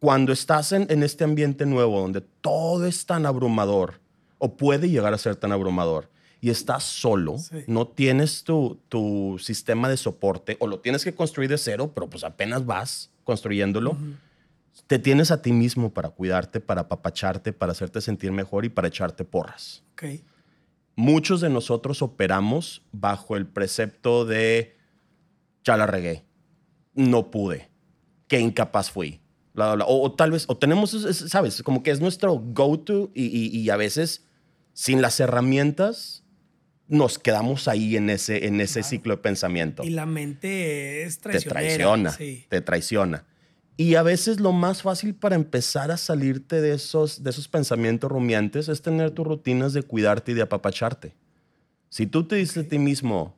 cuando 0.00 0.32
estás 0.32 0.72
en, 0.72 0.86
en 0.90 1.02
este 1.02 1.24
ambiente 1.24 1.66
nuevo, 1.66 2.00
donde 2.00 2.22
todo 2.22 2.86
es 2.86 3.06
tan 3.06 3.26
abrumador, 3.26 4.00
o 4.38 4.56
puede 4.56 4.88
llegar 4.88 5.14
a 5.14 5.18
ser 5.18 5.36
tan 5.36 5.52
abrumador, 5.52 6.08
y 6.40 6.48
estás 6.48 6.84
solo, 6.84 7.36
no 7.66 7.86
tienes 7.86 8.44
tu, 8.44 8.80
tu, 8.88 9.36
sistema 9.38 9.90
de 9.90 9.98
soporte 9.98 10.56
o 10.58 10.66
lo 10.66 10.80
tienes 10.80 11.04
que 11.04 11.14
construir 11.14 11.50
de 11.50 11.58
cero, 11.58 11.92
pero 11.94 12.08
pues 12.08 12.24
apenas 12.24 12.64
vas 12.64 13.10
construyéndolo, 13.24 13.96
te 14.86 14.98
tienes 14.98 15.30
a 15.30 15.42
ti 15.42 15.52
mismo 15.52 15.92
para 15.92 16.08
cuidarte, 16.08 16.60
para 16.60 16.82
apapacharte, 16.82 17.52
para 17.52 17.72
hacerte 17.72 18.00
sentir 18.00 18.32
mejor 18.32 18.64
y 18.64 18.70
para 18.70 18.88
echarte 18.88 19.24
porras. 19.24 19.82
Okay. 19.92 20.24
Muchos 20.96 21.42
de 21.42 21.50
nosotros 21.50 22.00
operamos 22.00 22.82
bajo 22.90 23.36
el 23.36 23.46
precepto 23.46 24.24
de 24.24 24.78
ya 25.62 25.76
la 25.76 25.86
regué, 25.86 26.24
no 26.94 27.30
pude, 27.30 27.68
qué 28.28 28.40
incapaz 28.40 28.90
fui. 28.90 29.19
O, 29.56 30.12
tal 30.12 30.30
vez, 30.30 30.44
o 30.48 30.56
tenemos, 30.56 30.90
sabes, 31.28 31.62
como 31.62 31.82
que 31.82 31.90
es 31.90 32.00
nuestro 32.00 32.34
go-to 32.34 33.10
y, 33.14 33.58
y 33.58 33.70
a 33.70 33.76
veces 33.76 34.26
sin 34.72 35.02
las 35.02 35.18
herramientas 35.20 36.24
nos 36.90 37.18
quedamos 37.20 37.68
ahí 37.68 37.96
en 37.96 38.10
ese, 38.10 38.46
en 38.46 38.60
ese 38.60 38.82
ciclo 38.82 39.16
de 39.16 39.22
pensamiento. 39.22 39.84
Y 39.84 39.90
la 39.90 40.06
mente 40.06 41.04
es 41.04 41.20
traicionera. 41.20 41.60
Te 41.60 42.18
traiciona, 42.18 42.46
te 42.48 42.60
traiciona. 42.60 43.26
Y 43.76 43.94
a 43.94 44.02
veces 44.02 44.40
lo 44.40 44.52
más 44.52 44.82
fácil 44.82 45.14
para 45.14 45.36
empezar 45.36 45.90
a 45.92 45.96
salirte 45.96 46.60
de 46.60 46.74
esos, 46.74 47.22
de 47.22 47.30
esos 47.30 47.48
pensamientos 47.48 48.10
rumiantes 48.10 48.68
es 48.68 48.82
tener 48.82 49.12
tus 49.12 49.26
rutinas 49.26 49.72
de 49.72 49.82
cuidarte 49.84 50.32
y 50.32 50.34
de 50.34 50.42
apapacharte. 50.42 51.14
Si 51.88 52.06
tú 52.06 52.24
te 52.24 52.36
dices 52.36 52.66
a 52.66 52.68
ti 52.68 52.78
mismo, 52.78 53.36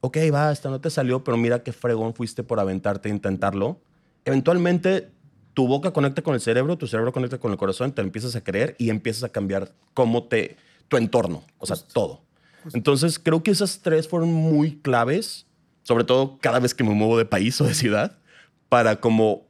ok, 0.00 0.18
va, 0.34 0.50
esta 0.50 0.68
no 0.68 0.80
te 0.80 0.90
salió, 0.90 1.22
pero 1.22 1.36
mira 1.36 1.62
qué 1.62 1.72
fregón 1.72 2.12
fuiste 2.12 2.42
por 2.42 2.58
aventarte 2.58 3.08
e 3.08 3.12
intentarlo, 3.12 3.80
eventualmente 4.28 5.10
tu 5.54 5.66
boca 5.66 5.92
conecta 5.92 6.22
con 6.22 6.34
el 6.34 6.40
cerebro, 6.40 6.78
tu 6.78 6.86
cerebro 6.86 7.12
conecta 7.12 7.38
con 7.38 7.50
el 7.50 7.58
corazón, 7.58 7.92
te 7.92 8.02
empiezas 8.02 8.36
a 8.36 8.44
creer 8.44 8.76
y 8.78 8.90
empiezas 8.90 9.24
a 9.24 9.30
cambiar 9.30 9.72
cómo 9.94 10.24
te, 10.24 10.56
tu 10.88 10.96
entorno, 10.96 11.42
o 11.58 11.66
sea, 11.66 11.76
todo. 11.92 12.22
Entonces, 12.74 13.18
creo 13.18 13.42
que 13.42 13.50
esas 13.50 13.80
tres 13.80 14.06
fueron 14.06 14.32
muy 14.32 14.78
claves, 14.80 15.46
sobre 15.82 16.04
todo 16.04 16.38
cada 16.40 16.60
vez 16.60 16.74
que 16.74 16.84
me 16.84 16.90
muevo 16.90 17.16
de 17.16 17.24
país 17.24 17.60
o 17.60 17.64
de 17.64 17.74
ciudad, 17.74 18.18
para 18.68 19.00
como 19.00 19.46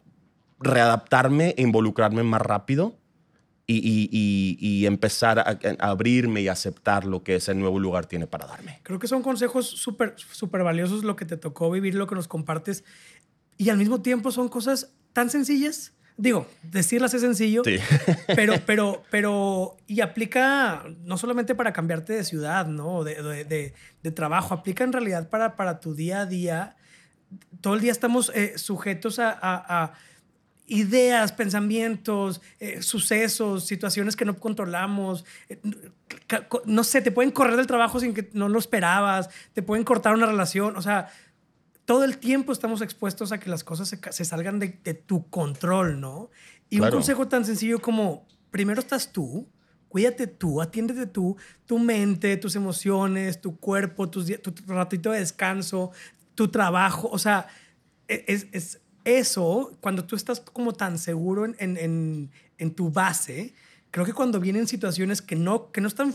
readaptarme 0.61 1.55
e 1.59 1.63
involucrarme 1.63 2.23
más 2.23 2.41
rápido 2.41 2.95
y, 3.71 4.87
empezar 4.87 5.39
a, 5.39 5.59
abrirme 5.79 6.41
y 6.41 6.49
aceptar 6.49 7.05
lo 7.05 7.23
que 7.23 7.37
ese 7.37 7.55
nuevo 7.55 7.79
lugar 7.79 8.07
tiene 8.07 8.27
para 8.27 8.47
darme. 8.47 8.81
Creo 8.83 8.99
que 8.99 9.07
son 9.07 9.23
consejos 9.23 9.69
súper 9.69 10.15
súper 10.17 10.63
valiosos 10.63 11.05
lo 11.05 11.17
que 11.17 11.27
te 11.27 11.37
tocó 11.37 11.71
vivir, 11.71 11.95
lo 11.95 12.07
que 12.07 12.15
nos 12.15 12.29
compartes. 12.29 12.85
Y 13.59 13.69
al 13.69 13.77
mismo 13.77 14.01
tiempo 14.01 14.33
son 14.33 14.49
cosas 14.49 14.95
tan 15.13 15.29
sencillas 15.29 15.93
digo, 16.19 16.49
decirlas 16.63 17.15
es 17.15 17.23
sencillo, 17.23 17.63
pero, 18.27 18.55
pero, 18.67 19.03
pero, 19.11 19.77
y 19.87 20.03
aplica 20.03 20.85
no 21.05 21.17
solamente 21.17 21.55
para 21.55 21.73
cambiarte 21.73 22.13
de 22.13 22.25
ciudad, 22.25 22.67
¿no? 22.67 23.05
De, 23.05 23.23
de, 23.23 23.75
de, 24.03 24.11
trabajo, 24.11 24.53
aplica 24.53 24.85
en 24.85 24.93
realidad 24.93 25.31
para, 25.31 25.57
para 25.57 25.81
tu 25.81 25.95
día 25.95 26.21
a 26.21 26.27
día. 26.27 26.77
Todo 27.61 27.75
el 27.75 27.81
día 27.81 27.93
estamos 27.93 28.33
eh, 28.35 28.59
sujetos 28.59 29.19
a, 29.19 29.39
a, 29.41 29.93
ideas, 30.67 31.33
pensamientos, 31.33 32.41
eh, 32.59 32.83
sucesos, 32.83 33.67
situaciones 33.67 34.17
que 34.17 34.25
no 34.25 34.37
controlamos. 34.37 35.25
Eh, 35.49 35.61
no 36.65 36.85
sé, 36.85 37.01
te 37.01 37.13
pueden 37.13 37.31
correr 37.31 37.57
del 37.57 37.67
trabajo 37.67 38.01
sin 38.01 38.13
que 38.13 38.29
no 38.33 38.49
lo 38.49 38.59
esperabas, 38.59 39.31
te 39.53 39.63
pueden 39.63 39.85
cortar 39.85 40.15
una 40.15 40.27
relación, 40.27 40.77
o 40.77 40.83
sea, 40.83 41.09
todo 41.89 42.05
el 42.05 42.19
tiempo 42.19 42.53
estamos 42.53 42.83
expuestos 42.83 43.33
a 43.33 43.41
que 43.41 43.49
las 43.49 43.65
cosas 43.65 43.89
se, 43.89 44.25
salgan 44.27 44.59
de, 44.59 44.69
tu 44.93 45.31
control, 45.31 45.99
¿no? 45.99 46.29
Y 46.69 46.81
un 46.81 46.91
consejo 46.91 47.29
tan 47.29 47.47
sencillo 47.47 47.81
como, 47.81 48.29
primero 48.51 48.79
estás 48.79 49.11
tú, 49.11 49.49
cuídate 49.89 50.27
tú, 50.27 50.61
atiéndete 50.61 51.07
tú, 51.07 51.39
tu 51.65 51.79
mente, 51.79 52.37
tus 52.37 52.57
emociones, 52.57 53.41
tu 53.41 53.57
cuerpo, 53.57 54.11
tu, 54.11 54.23
ratito 54.67 55.13
de 55.13 55.21
descanso, 55.21 55.91
tu 56.35 56.49
trabajo, 56.49 57.09
o 57.11 57.19
sea, 57.19 57.47
e, 58.07 58.23
es, 58.29 58.83
eso, 59.05 59.75
cuando 59.81 60.05
tú 60.05 60.15
estás 60.15 60.41
como 60.41 60.75
tan 60.75 60.99
seguro 60.99 61.47
en, 61.47 62.31
en 62.59 62.75
tu 62.75 62.91
base, 62.91 63.55
creo 63.91 64.05
que 64.05 64.13
cuando 64.13 64.41
vienen 64.41 64.67
situaciones 64.67 65.23
que 65.23 65.37
no, 65.37 65.71
que 65.71 65.81
no 65.81 65.89
están 65.89 66.15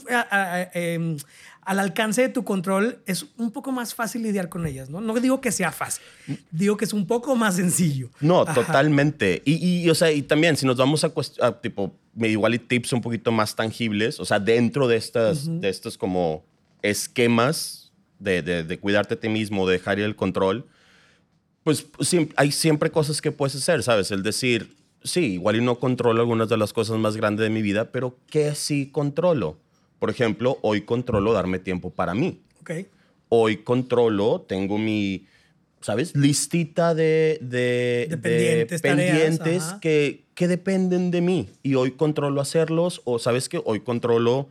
em, 0.73 1.17
al 1.61 1.79
alcance 1.79 2.21
de 2.21 2.29
tu 2.29 2.43
control, 2.43 2.99
es 3.05 3.25
un 3.37 3.51
poco 3.51 3.71
más 3.71 3.95
fácil 3.95 4.23
lidiar 4.23 4.49
con 4.49 4.67
ellas, 4.67 4.89
¿no? 4.89 5.01
No 5.01 5.13
digo 5.19 5.41
que 5.41 5.51
sea 5.51 5.71
fácil, 5.71 6.03
digo 6.51 6.77
que 6.77 6.85
es 6.85 6.93
un 6.93 7.07
poco 7.07 7.35
más 7.35 7.55
sencillo. 7.55 8.09
No, 8.19 8.45
totalmente. 8.45 9.41
Y, 9.45 9.89
o 9.89 9.95
sea, 9.95 10.11
y 10.11 10.21
también 10.21 10.57
si 10.57 10.65
nos 10.65 10.77
vamos 10.77 11.03
a, 11.03 11.13
a, 11.41 11.61
tipo, 11.61 11.95
igual 12.17 12.55
y 12.55 12.59
tips 12.59 12.93
un 12.93 13.01
poquito 13.01 13.31
más 13.31 13.55
tangibles, 13.55 14.19
o 14.19 14.25
sea, 14.25 14.39
dentro 14.39 14.87
de 14.87 14.97
estas, 14.97 15.47
de 15.61 15.69
estos 15.69 15.97
como 15.97 16.45
esquemas 16.81 17.91
de, 18.19 18.41
de, 18.41 18.79
cuidarte 18.79 19.15
a 19.15 19.19
ti 19.19 19.29
mismo, 19.29 19.67
de 19.67 19.73
dejar 19.73 19.99
el 19.99 20.15
control, 20.15 20.67
pues 21.63 21.85
hay 22.35 22.51
siempre 22.51 22.91
cosas 22.91 23.21
que 23.21 23.31
puedes 23.31 23.55
hacer, 23.55 23.83
¿sabes? 23.83 24.11
El 24.11 24.21
decir, 24.23 24.75
sí, 25.03 25.33
igual 25.33 25.57
y 25.57 25.61
no 25.61 25.79
controlo 25.79 26.21
algunas 26.21 26.49
de 26.49 26.57
las 26.57 26.73
cosas 26.73 26.97
más 26.97 27.15
grandes 27.15 27.43
de 27.43 27.49
mi 27.49 27.61
vida, 27.61 27.91
pero 27.91 28.17
¿qué 28.29 28.55
sí 28.55 28.89
controlo? 28.91 29.57
Por 29.99 30.09
ejemplo, 30.09 30.57
hoy 30.61 30.81
controlo 30.81 31.33
darme 31.33 31.59
tiempo 31.59 31.89
para 31.89 32.13
mí. 32.13 32.41
Okay. 32.61 32.87
Hoy 33.29 33.57
controlo, 33.57 34.41
tengo 34.41 34.77
mi 34.77 35.25
¿sabes? 35.83 36.15
Listita 36.15 36.95
de, 36.95 37.37
de, 37.41 38.07
De 38.09 38.79
pendientes, 38.79 39.75
que, 39.81 40.25
que 40.33 40.47
dependen 40.47 41.11
de 41.11 41.21
mí. 41.21 41.49
Y 41.61 41.75
hoy 41.75 41.91
controlo 41.91 42.41
hacerlos 42.41 43.01
o, 43.03 43.19
¿sabes 43.19 43.49
qué? 43.49 43.61
Hoy 43.63 43.81
controlo 43.81 44.49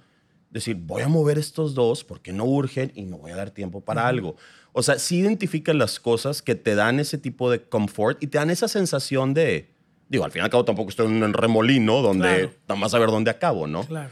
decir, 0.50 0.76
voy 0.76 1.02
a 1.02 1.08
mover 1.08 1.38
estos 1.38 1.74
dos 1.74 2.04
porque 2.04 2.32
no 2.32 2.44
urgen 2.44 2.92
y 2.94 3.04
no 3.04 3.18
voy 3.18 3.32
a 3.32 3.36
dar 3.36 3.50
tiempo 3.50 3.80
para 3.80 4.06
algo. 4.06 4.36
O 4.72 4.82
sea, 4.82 4.98
sí 4.98 5.18
identificas 5.18 5.74
las 5.74 5.98
cosas 5.98 6.42
que 6.42 6.54
te 6.54 6.74
dan 6.74 7.00
ese 7.00 7.18
tipo 7.18 7.50
de 7.50 7.62
confort 7.62 8.22
y 8.22 8.26
te 8.26 8.38
dan 8.38 8.50
esa 8.50 8.68
sensación 8.68 9.32
de, 9.34 9.70
digo, 10.12 10.26
al 10.26 10.30
fin 10.30 10.42
y 10.42 10.44
al 10.44 10.50
cabo 10.50 10.64
tampoco 10.66 10.90
estoy 10.90 11.06
en 11.06 11.22
un 11.22 11.32
remolino 11.32 12.02
donde 12.02 12.50
nada 12.68 12.78
más 12.78 12.92
a 12.92 12.98
ver 12.98 13.08
dónde 13.08 13.30
acabo, 13.30 13.66
¿no? 13.66 13.84
Claro. 13.86 14.10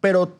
pero 0.00 0.38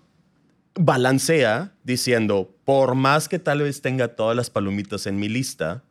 balancea 0.75 1.73
diciendo, 1.85 2.51
por 2.65 2.95
más 2.95 3.29
que 3.29 3.39
tal 3.39 3.61
vez 3.61 3.83
tenga 3.83 4.09
todas 4.09 4.35
las 4.35 4.49
palomitas 4.49 5.07
en 5.07 5.19
mi 5.19 5.29
lista, 5.29 5.83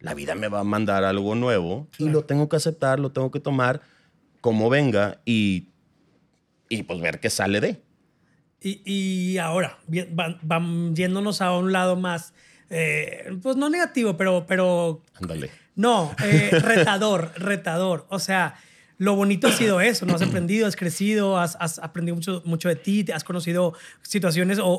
la 0.00 0.14
vida 0.14 0.34
me 0.34 0.48
va 0.48 0.60
a 0.60 0.64
mandar 0.64 1.04
algo 1.04 1.34
nuevo 1.34 1.88
y 1.98 2.08
lo 2.08 2.24
tengo 2.24 2.48
que 2.48 2.56
aceptar, 2.56 2.98
lo 3.00 3.12
tengo 3.12 3.30
que 3.30 3.38
tomar 3.38 3.82
como 4.40 4.70
venga 4.70 5.20
y, 5.26 5.68
y 6.70 6.84
pues 6.84 7.00
ver 7.02 7.20
qué 7.20 7.28
sale 7.28 7.60
de. 7.60 7.82
Y, 8.62 8.80
y 8.90 9.36
ahora, 9.36 9.78
van, 10.10 10.38
van 10.40 10.96
yéndonos 10.96 11.42
a 11.42 11.52
un 11.54 11.70
lado 11.72 11.96
más, 11.96 12.32
eh, 12.70 13.30
pues 13.42 13.56
no 13.56 13.68
negativo, 13.68 14.16
pero, 14.16 14.46
pero 14.48 15.02
Ándale. 15.20 15.50
no, 15.74 16.14
eh, 16.24 16.48
retador, 16.62 17.32
retador. 17.36 18.06
O 18.08 18.18
sea, 18.18 18.54
lo 19.00 19.14
bonito 19.16 19.48
ha 19.48 19.52
sido 19.52 19.80
eso, 19.80 20.04
¿no? 20.04 20.14
Has 20.14 20.20
aprendido, 20.20 20.66
has 20.66 20.76
crecido, 20.76 21.38
has, 21.38 21.56
has 21.58 21.78
aprendido 21.78 22.14
mucho, 22.16 22.42
mucho 22.44 22.68
de 22.68 22.76
ti, 22.76 23.02
te 23.02 23.14
has 23.14 23.24
conocido 23.24 23.72
situaciones 24.02 24.58
o, 24.58 24.66
o, 24.66 24.76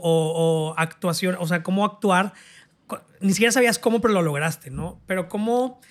o 0.69 0.75
actuación, 0.77 1.35
o 1.39 1.47
sea, 1.47 1.63
cómo 1.63 1.83
actuar. 1.83 2.33
Ni 3.19 3.31
siquiera 3.33 3.51
sabías 3.51 3.79
cómo, 3.79 3.99
pero 3.99 4.13
lo 4.13 4.21
lograste, 4.21 4.69
¿no? 4.69 5.01
Pero 5.07 5.27
cómo 5.27 5.81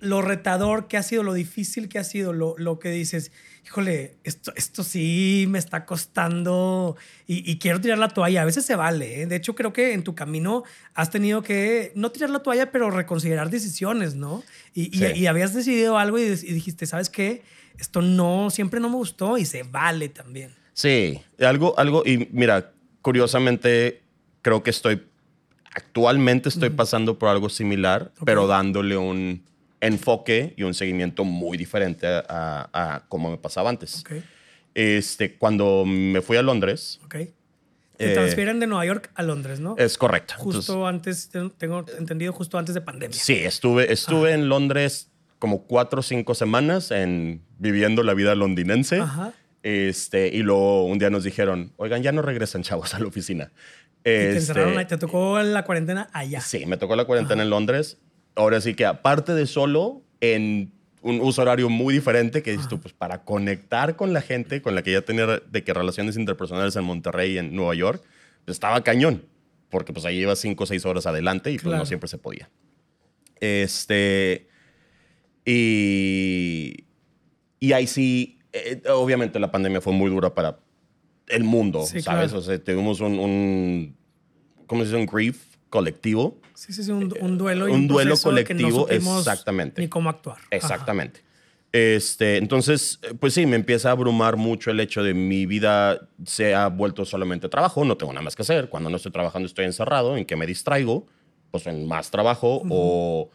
lo 0.00 0.22
retador 0.22 0.88
que 0.88 0.96
ha 0.96 1.02
sido, 1.04 1.22
lo 1.22 1.34
difícil 1.34 1.88
que 1.88 2.00
ha 2.00 2.04
sido, 2.04 2.32
lo, 2.32 2.54
lo 2.58 2.80
que 2.80 2.90
dices, 2.90 3.30
híjole, 3.64 4.16
esto, 4.24 4.52
esto 4.56 4.82
sí 4.82 5.46
me 5.48 5.58
está 5.60 5.84
costando 5.86 6.96
y, 7.28 7.48
y 7.48 7.58
quiero 7.58 7.80
tirar 7.80 7.98
la 7.98 8.08
toalla. 8.08 8.42
A 8.42 8.44
veces 8.44 8.64
se 8.64 8.74
vale. 8.76 9.22
¿eh? 9.22 9.26
De 9.26 9.36
hecho, 9.36 9.54
creo 9.54 9.72
que 9.72 9.92
en 9.92 10.02
tu 10.02 10.14
camino 10.14 10.64
has 10.94 11.10
tenido 11.10 11.42
que 11.42 11.92
no 11.94 12.10
tirar 12.10 12.30
la 12.30 12.40
toalla, 12.40 12.72
pero 12.72 12.90
reconsiderar 12.90 13.50
decisiones, 13.50 14.14
¿no? 14.16 14.42
Y, 14.74 14.94
y- 14.96 14.98
Sí. 14.98 15.12
y 15.20 15.26
habías 15.26 15.52
decidido 15.54 15.96
algo 15.98 16.18
y, 16.18 16.22
y 16.22 16.52
dijiste, 16.52 16.86
¿sabes 16.86 17.08
qué? 17.08 17.42
Esto 17.78 18.02
no, 18.02 18.50
siempre 18.50 18.80
no 18.80 18.88
me 18.88 18.96
gustó 18.96 19.38
y 19.38 19.44
se 19.44 19.62
vale 19.62 20.08
también. 20.08 20.50
Sí, 20.72 21.20
algo, 21.40 21.78
algo, 21.78 22.02
y 22.06 22.28
mira, 22.32 22.72
curiosamente 23.02 24.02
creo 24.42 24.62
que 24.62 24.70
estoy, 24.70 25.02
actualmente 25.72 26.48
estoy 26.48 26.70
pasando 26.70 27.18
por 27.18 27.28
algo 27.28 27.48
similar, 27.48 28.12
pero 28.24 28.46
dándole 28.46 28.96
un 28.96 29.44
enfoque 29.80 30.54
y 30.56 30.62
un 30.64 30.74
seguimiento 30.74 31.24
muy 31.24 31.56
diferente 31.56 32.06
a, 32.06 32.24
a, 32.28 32.94
a 32.96 33.08
cómo 33.08 33.30
me 33.30 33.36
pasaba 33.38 33.70
antes. 33.70 34.00
Ok, 34.00 34.12
Este, 34.74 35.36
cuando 35.36 35.84
me 35.86 36.20
fui 36.20 36.36
a 36.36 36.42
Londres, 36.42 37.00
ok. 37.04 37.14
Te 37.96 38.12
Eh, 38.12 38.14
transfieren 38.14 38.60
de 38.60 38.68
Nueva 38.68 38.86
York 38.86 39.10
a 39.16 39.24
Londres, 39.24 39.58
¿no? 39.58 39.74
es 39.76 39.98
correcto. 39.98 40.34
Justo 40.38 40.88
Entonces, 40.88 41.30
antes, 41.34 41.54
tengo 41.58 41.84
entendido, 41.98 42.32
justo 42.32 42.56
antes 42.56 42.72
de 42.76 42.80
pandemia. 42.80 43.16
sí, 43.18 43.34
estuve, 43.34 43.92
estuve 43.92 44.32
en 44.34 44.48
Londres 44.48 45.10
como 45.38 45.64
cuatro 45.64 46.00
o 46.00 46.02
cinco 46.02 46.34
semanas 46.34 46.90
en, 46.90 47.42
viviendo 47.58 48.02
la 48.02 48.14
vida 48.14 48.34
londinense. 48.34 49.00
Ajá. 49.00 49.32
Este, 49.62 50.28
y 50.28 50.42
luego 50.42 50.84
un 50.86 50.98
día 50.98 51.10
nos 51.10 51.24
dijeron, 51.24 51.72
oigan, 51.76 52.02
ya 52.02 52.12
no 52.12 52.22
regresan 52.22 52.62
chavos 52.62 52.94
a 52.94 52.98
la 53.00 53.06
oficina. 53.06 53.52
Y 54.00 54.02
te 54.04 54.28
Este, 54.28 54.36
encerraron 54.38 54.86
te 54.86 54.96
tocó 54.96 55.40
la 55.42 55.64
cuarentena 55.64 56.08
allá. 56.12 56.40
Sí, 56.40 56.64
me 56.66 56.76
tocó 56.76 56.96
la 56.96 57.04
cuarentena 57.04 57.42
en 57.42 57.50
Londres. 57.50 57.98
Ahora 58.36 58.60
sí 58.60 58.74
que 58.74 58.86
aparte 58.86 59.34
de 59.34 59.46
solo, 59.46 60.02
en 60.20 60.72
un 61.02 61.20
uso 61.20 61.42
horario 61.42 61.68
muy 61.68 61.92
diferente, 61.94 62.42
que 62.42 62.52
dices 62.52 62.68
tú, 62.68 62.80
pues 62.80 62.94
para 62.94 63.24
conectar 63.24 63.96
con 63.96 64.12
la 64.12 64.20
gente 64.20 64.62
con 64.62 64.74
la 64.74 64.82
que 64.82 64.92
ya 64.92 65.02
tenía 65.02 65.26
de 65.26 65.64
que 65.64 65.74
relaciones 65.74 66.16
interpersonales 66.16 66.74
en 66.76 66.84
Monterrey 66.84 67.32
y 67.34 67.38
en 67.38 67.54
Nueva 67.54 67.74
York, 67.74 68.02
pues 68.44 68.56
estaba 68.56 68.82
cañón, 68.82 69.24
porque 69.70 69.92
pues 69.92 70.04
ahí 70.06 70.18
iba 70.20 70.34
cinco 70.36 70.64
o 70.64 70.66
seis 70.66 70.84
horas 70.86 71.06
adelante 71.06 71.50
y 71.50 71.54
pues 71.54 71.64
Claro. 71.64 71.78
no 71.78 71.86
siempre 71.86 72.08
se 72.08 72.18
podía. 72.18 72.48
Este, 73.40 74.47
y, 75.50 76.84
y 77.60 77.72
ahí 77.72 77.86
sí, 77.86 78.38
eh, 78.52 78.82
obviamente 78.90 79.38
la 79.38 79.50
pandemia 79.50 79.80
fue 79.80 79.92
muy 79.92 80.10
dura 80.10 80.34
para 80.34 80.58
el 81.28 81.44
mundo, 81.44 81.84
Sí, 81.84 82.00
¿sabes? 82.02 82.30
claro. 82.30 82.38
O 82.38 82.42
sea, 82.42 82.62
tuvimos 82.62 83.00
un, 83.00 83.18
un, 83.18 83.96
¿cómo 84.66 84.82
se 84.82 84.88
dice? 84.88 85.00
Un 85.00 85.06
grief 85.06 85.56
colectivo. 85.70 86.40
Sí, 86.54 86.72
sí, 86.72 86.82
sí, 86.82 86.90
un, 86.90 87.14
un 87.20 87.38
duelo 87.38 87.68
y 87.68 87.72
un 87.72 87.86
duelo 87.88 88.14
de 88.14 88.44
que 88.44 88.54
no 88.54 88.70
colectivo, 88.70 88.88
exactamente. 88.88 89.80
Ni 89.80 89.88
cómo 89.88 90.10
actuar. 90.10 90.36
Ajá. 90.38 90.48
Exactamente. 90.50 91.20
Este, 91.70 92.38
entonces, 92.38 92.98
eh, 93.02 93.12
pues 93.18 93.34
sí, 93.34 93.44
me 93.44 93.56
empieza 93.56 93.90
a 93.90 93.92
abrumar 93.92 94.36
mucho 94.36 94.70
el 94.70 94.80
hecho 94.80 95.02
de 95.02 95.12
mi 95.12 95.44
vida 95.44 96.08
se 96.24 96.54
ha 96.54 96.68
vuelto 96.68 97.04
solamente 97.04 97.48
trabajo, 97.50 97.84
no 97.84 97.96
tengo 97.96 98.12
nada 98.12 98.24
más 98.24 98.34
que 98.34 98.42
hacer. 98.42 98.68
Cuando 98.70 98.88
no 98.88 98.96
estoy 98.96 99.12
trabajando 99.12 99.46
estoy 99.46 99.66
encerrado, 99.66 100.16
¿en 100.16 100.24
que 100.24 100.34
me 100.36 100.46
distraigo? 100.46 101.06
Pues 101.50 101.66
en 101.66 101.86
más 101.86 102.10
trabajo 102.10 102.62
o, 102.70 103.30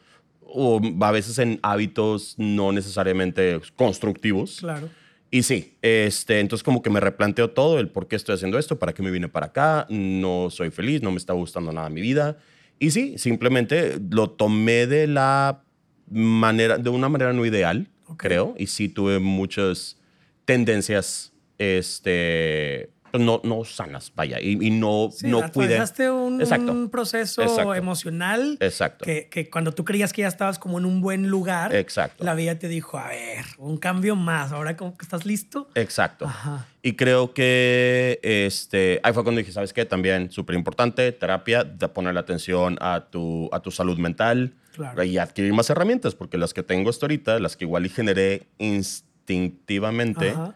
o 0.54 0.80
a 1.02 1.12
veces 1.12 1.40
en 1.40 1.60
hábitos 1.64 2.36
no 2.38 2.72
necesariamente 2.72 3.60
constructivos. 3.76 4.58
Claro. 4.60 4.90
Y 5.32 5.42
sí, 5.44 5.74
este, 5.82 6.40
entonces 6.40 6.64
como 6.64 6.84
que 6.84 6.92
me 6.92 7.00
replanteo 7.00 7.50
todo, 7.50 7.80
el 7.80 7.90
por 7.90 8.08
qué 8.08 8.16
estoy 8.16 8.36
haciendo 8.36 8.60
esto, 8.60 8.78
para 8.78 8.94
qué 8.94 9.02
me 9.02 9.10
vine 9.10 9.28
para 9.28 9.48
acá, 9.48 9.88
no 9.90 10.50
soy 10.52 10.70
feliz, 10.70 11.02
no 11.02 11.10
me 11.12 11.18
está 11.18 11.34
gustando 11.34 11.74
nada 11.74 11.90
mi 11.90 12.02
vida. 12.02 12.38
Y 12.78 12.92
sí, 12.92 13.18
simplemente 13.18 14.00
lo 14.12 14.30
tomé 14.30 14.86
de 14.86 15.08
la 15.08 15.64
manera, 16.08 16.78
de 16.78 16.90
una 16.92 17.10
manera 17.10 17.34
no 17.34 17.46
ideal, 17.48 17.90
Ok. 18.08 18.18
creo, 18.20 18.54
y 18.60 18.68
sí 18.68 18.90
tuve 18.90 19.18
muchas 19.18 19.98
tendencias, 20.46 21.34
este, 21.58 22.92
no, 23.14 23.42
no 23.44 23.64
sanas, 23.64 24.12
vaya, 24.16 24.40
y, 24.42 24.52
y 24.66 24.72
no, 24.72 25.10
Sí, 25.12 25.28
no 25.28 25.40
atravesaste 25.40 26.10
un, 26.10 26.42
Exacto. 26.42 26.72
un 26.72 26.90
proceso 26.90 27.42
Exacto. 27.44 27.76
emocional 27.76 28.58
Exacto. 28.60 29.06
que, 29.06 29.30
que 29.30 29.50
cuando 29.50 29.72
tú 29.72 29.86
creías 29.86 30.12
que 30.14 30.24
ya 30.24 30.28
estabas 30.28 30.58
como 30.60 30.80
en 30.80 30.86
un 30.86 31.00
buen 31.02 31.28
lugar, 31.30 31.76
Exacto. 31.76 32.24
la 32.24 32.34
vida 32.34 32.58
te 32.58 32.68
dijo, 32.68 32.98
a 32.98 33.10
ver, 33.10 33.46
un 33.58 33.78
cambio 33.78 34.16
más, 34.16 34.52
ahora 34.52 34.76
como 34.76 34.98
que 34.98 35.04
estás 35.06 35.26
listo. 35.26 35.70
Exacto. 35.76 36.26
Ajá. 36.26 36.66
Y 36.82 36.94
creo 36.94 37.34
que 37.34 38.20
este, 38.24 39.00
ahí 39.04 39.14
fue 39.14 39.24
cuando 39.24 39.40
dije, 39.40 39.52
¿sabes 39.52 39.74
qué? 39.74 39.86
También 39.86 40.32
súper 40.32 40.56
importante, 40.56 41.12
terapia, 41.12 41.64
de 41.64 41.88
ponerle 41.88 42.20
atención 42.20 42.78
a 42.82 43.06
tu, 43.10 43.50
a 43.54 43.60
tu 43.62 43.72
salud 43.72 43.98
mental 43.98 44.54
Claro. 44.76 45.04
y 45.04 45.20
adquirir 45.20 45.54
más 45.54 45.70
herramientas, 45.70 46.16
porque 46.16 46.36
las 46.40 46.52
que 46.52 46.64
tengo 46.64 46.90
hasta 46.90 47.06
ahorita, 47.06 47.38
las 47.40 47.56
que 47.56 47.66
igual 47.66 47.86
y 47.86 47.90
generé 47.90 48.48
instintivamente, 48.58 50.32
Ajá, 50.32 50.56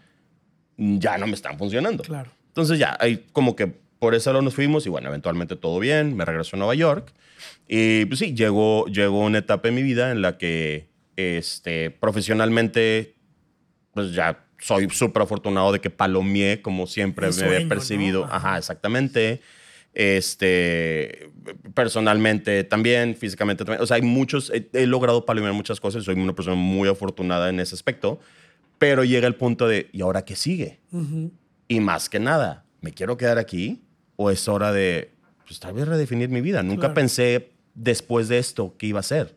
ya 0.77 1.17
no 1.17 1.27
me 1.27 1.33
están 1.33 1.57
funcionando. 1.57 2.03
claro. 2.03 2.31
Entonces 2.57 2.79
ya, 2.79 2.97
ahí 2.99 3.23
como 3.33 3.55
que 3.55 3.67
por 3.67 4.15
eso 4.15 4.31
lado 4.31 4.41
nos 4.41 4.55
fuimos 4.55 4.83
y 4.87 4.89
bueno, 4.89 5.09
eventualmente 5.09 5.55
todo 5.55 5.77
bien, 5.77 6.15
me 6.15 6.25
regreso 6.25 6.55
a 6.55 6.57
Nueva 6.57 6.73
York 6.73 7.13
y 7.67 8.05
pues 8.05 8.17
sí, 8.19 8.33
llegó, 8.33 8.87
llegó 8.87 9.19
una 9.19 9.37
etapa 9.37 9.67
en 9.67 9.75
mi 9.75 9.83
vida 9.83 10.11
en 10.11 10.23
la 10.23 10.39
que 10.39 10.87
este, 11.17 11.91
profesionalmente 11.91 13.13
pues 13.93 14.11
ya 14.13 14.43
soy 14.57 14.89
súper 14.89 15.21
afortunado 15.21 15.71
de 15.71 15.81
que 15.81 15.91
palomeé 15.91 16.63
como 16.63 16.87
siempre 16.87 17.27
El 17.27 17.33
me 17.35 17.39
sueño, 17.39 17.69
percibido. 17.69 18.25
¿no? 18.25 18.33
Ajá. 18.33 18.57
Exactamente. 18.57 19.39
Este, 19.93 21.29
personalmente 21.75 22.63
también, 22.63 23.15
físicamente 23.15 23.65
también. 23.65 23.83
O 23.83 23.85
sea, 23.85 23.97
hay 23.97 24.01
muchos, 24.01 24.49
he, 24.49 24.67
he 24.73 24.87
logrado 24.87 25.27
palomear 25.27 25.53
muchas 25.53 25.79
cosas, 25.79 26.03
soy 26.03 26.15
una 26.15 26.33
persona 26.33 26.55
muy 26.55 26.89
afortunada 26.89 27.49
en 27.49 27.59
ese 27.59 27.75
aspecto, 27.75 28.19
pero 28.79 29.03
llega 29.03 29.27
el 29.27 29.35
punto 29.35 29.67
de, 29.67 29.89
¿y 29.91 30.01
ahora 30.01 30.25
qué 30.25 30.35
sigue? 30.35 30.79
Ujú. 30.91 31.31
Y 31.67 31.79
más 31.79 32.09
que 32.09 32.19
nada, 32.19 32.65
¿me 32.81 32.91
quiero 32.93 33.17
quedar 33.17 33.37
aquí 33.37 33.81
o 34.15 34.29
es 34.31 34.47
hora 34.47 34.71
de, 34.71 35.11
pues 35.45 35.59
tal 35.59 35.73
vez 35.73 35.87
redefinir 35.87 36.29
mi 36.29 36.41
vida? 36.41 36.63
Nunca 36.63 36.81
Claro. 36.81 36.93
pensé 36.95 37.51
después 37.75 38.27
de 38.27 38.37
esto 38.39 38.75
qué 38.77 38.87
iba 38.87 38.99
a 38.99 39.03
ser. 39.03 39.35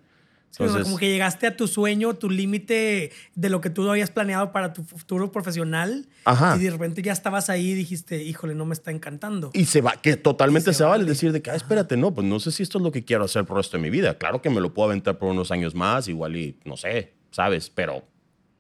Sí, 0.51 0.65
Entonces, 0.65 0.83
como 0.85 0.99
que 0.99 1.09
llegaste 1.09 1.47
a 1.47 1.57
tu 1.57 1.69
sueño, 1.69 2.15
tu 2.15 2.29
límite 2.29 3.13
de 3.37 3.49
lo 3.51 3.61
que 3.61 3.71
tú 3.71 3.89
habías 3.89 4.11
planeado 4.11 4.51
para 4.51 4.73
tu 4.73 4.83
futuro 4.83 5.31
profesional. 5.31 6.09
Ajá. 6.25 6.57
Y 6.57 6.65
de 6.65 6.71
repente 6.71 7.03
ya 7.03 7.13
estabas 7.13 7.49
ahí 7.51 7.71
y 7.71 7.75
dijiste, 7.75 8.21
híjole, 8.25 8.57
no 8.57 8.65
me 8.65 8.75
está 8.75 8.91
encantando. 8.91 9.51
Y 9.55 9.67
se 9.67 9.81
va, 9.81 9.93
que 10.03 10.17
totalmente 10.17 10.73
se, 10.73 10.79
se 10.79 10.85
vale. 10.85 11.05
decir 11.05 11.31
de 11.31 11.41
que, 11.41 11.53
ah, 11.53 11.55
espérate, 11.55 11.97
no, 11.97 12.13
pues 12.13 12.27
no 12.27 12.41
sé 12.41 12.51
si 12.51 12.65
esto 12.65 12.79
es 12.79 12.85
lo 12.85 12.91
que 12.91 13.05
quiero 13.05 13.25
hacer 13.27 13.45
por 13.45 13.57
el 13.59 13.63
resto 13.63 13.77
de 13.77 13.83
mi 13.85 13.91
vida. 13.91 14.19
Claro 14.19 14.43
que 14.43 14.51
me 14.51 14.61
lo 14.61 14.75
puedo 14.75 14.89
aventar 14.89 15.19
por 15.19 15.31
unos 15.31 15.53
años 15.53 15.77
más, 15.77 16.09
igual 16.09 16.35
y 16.37 16.59
no 16.65 16.77
sé, 16.77 17.15
¿sabes? 17.31 17.71
Pero 17.71 18.03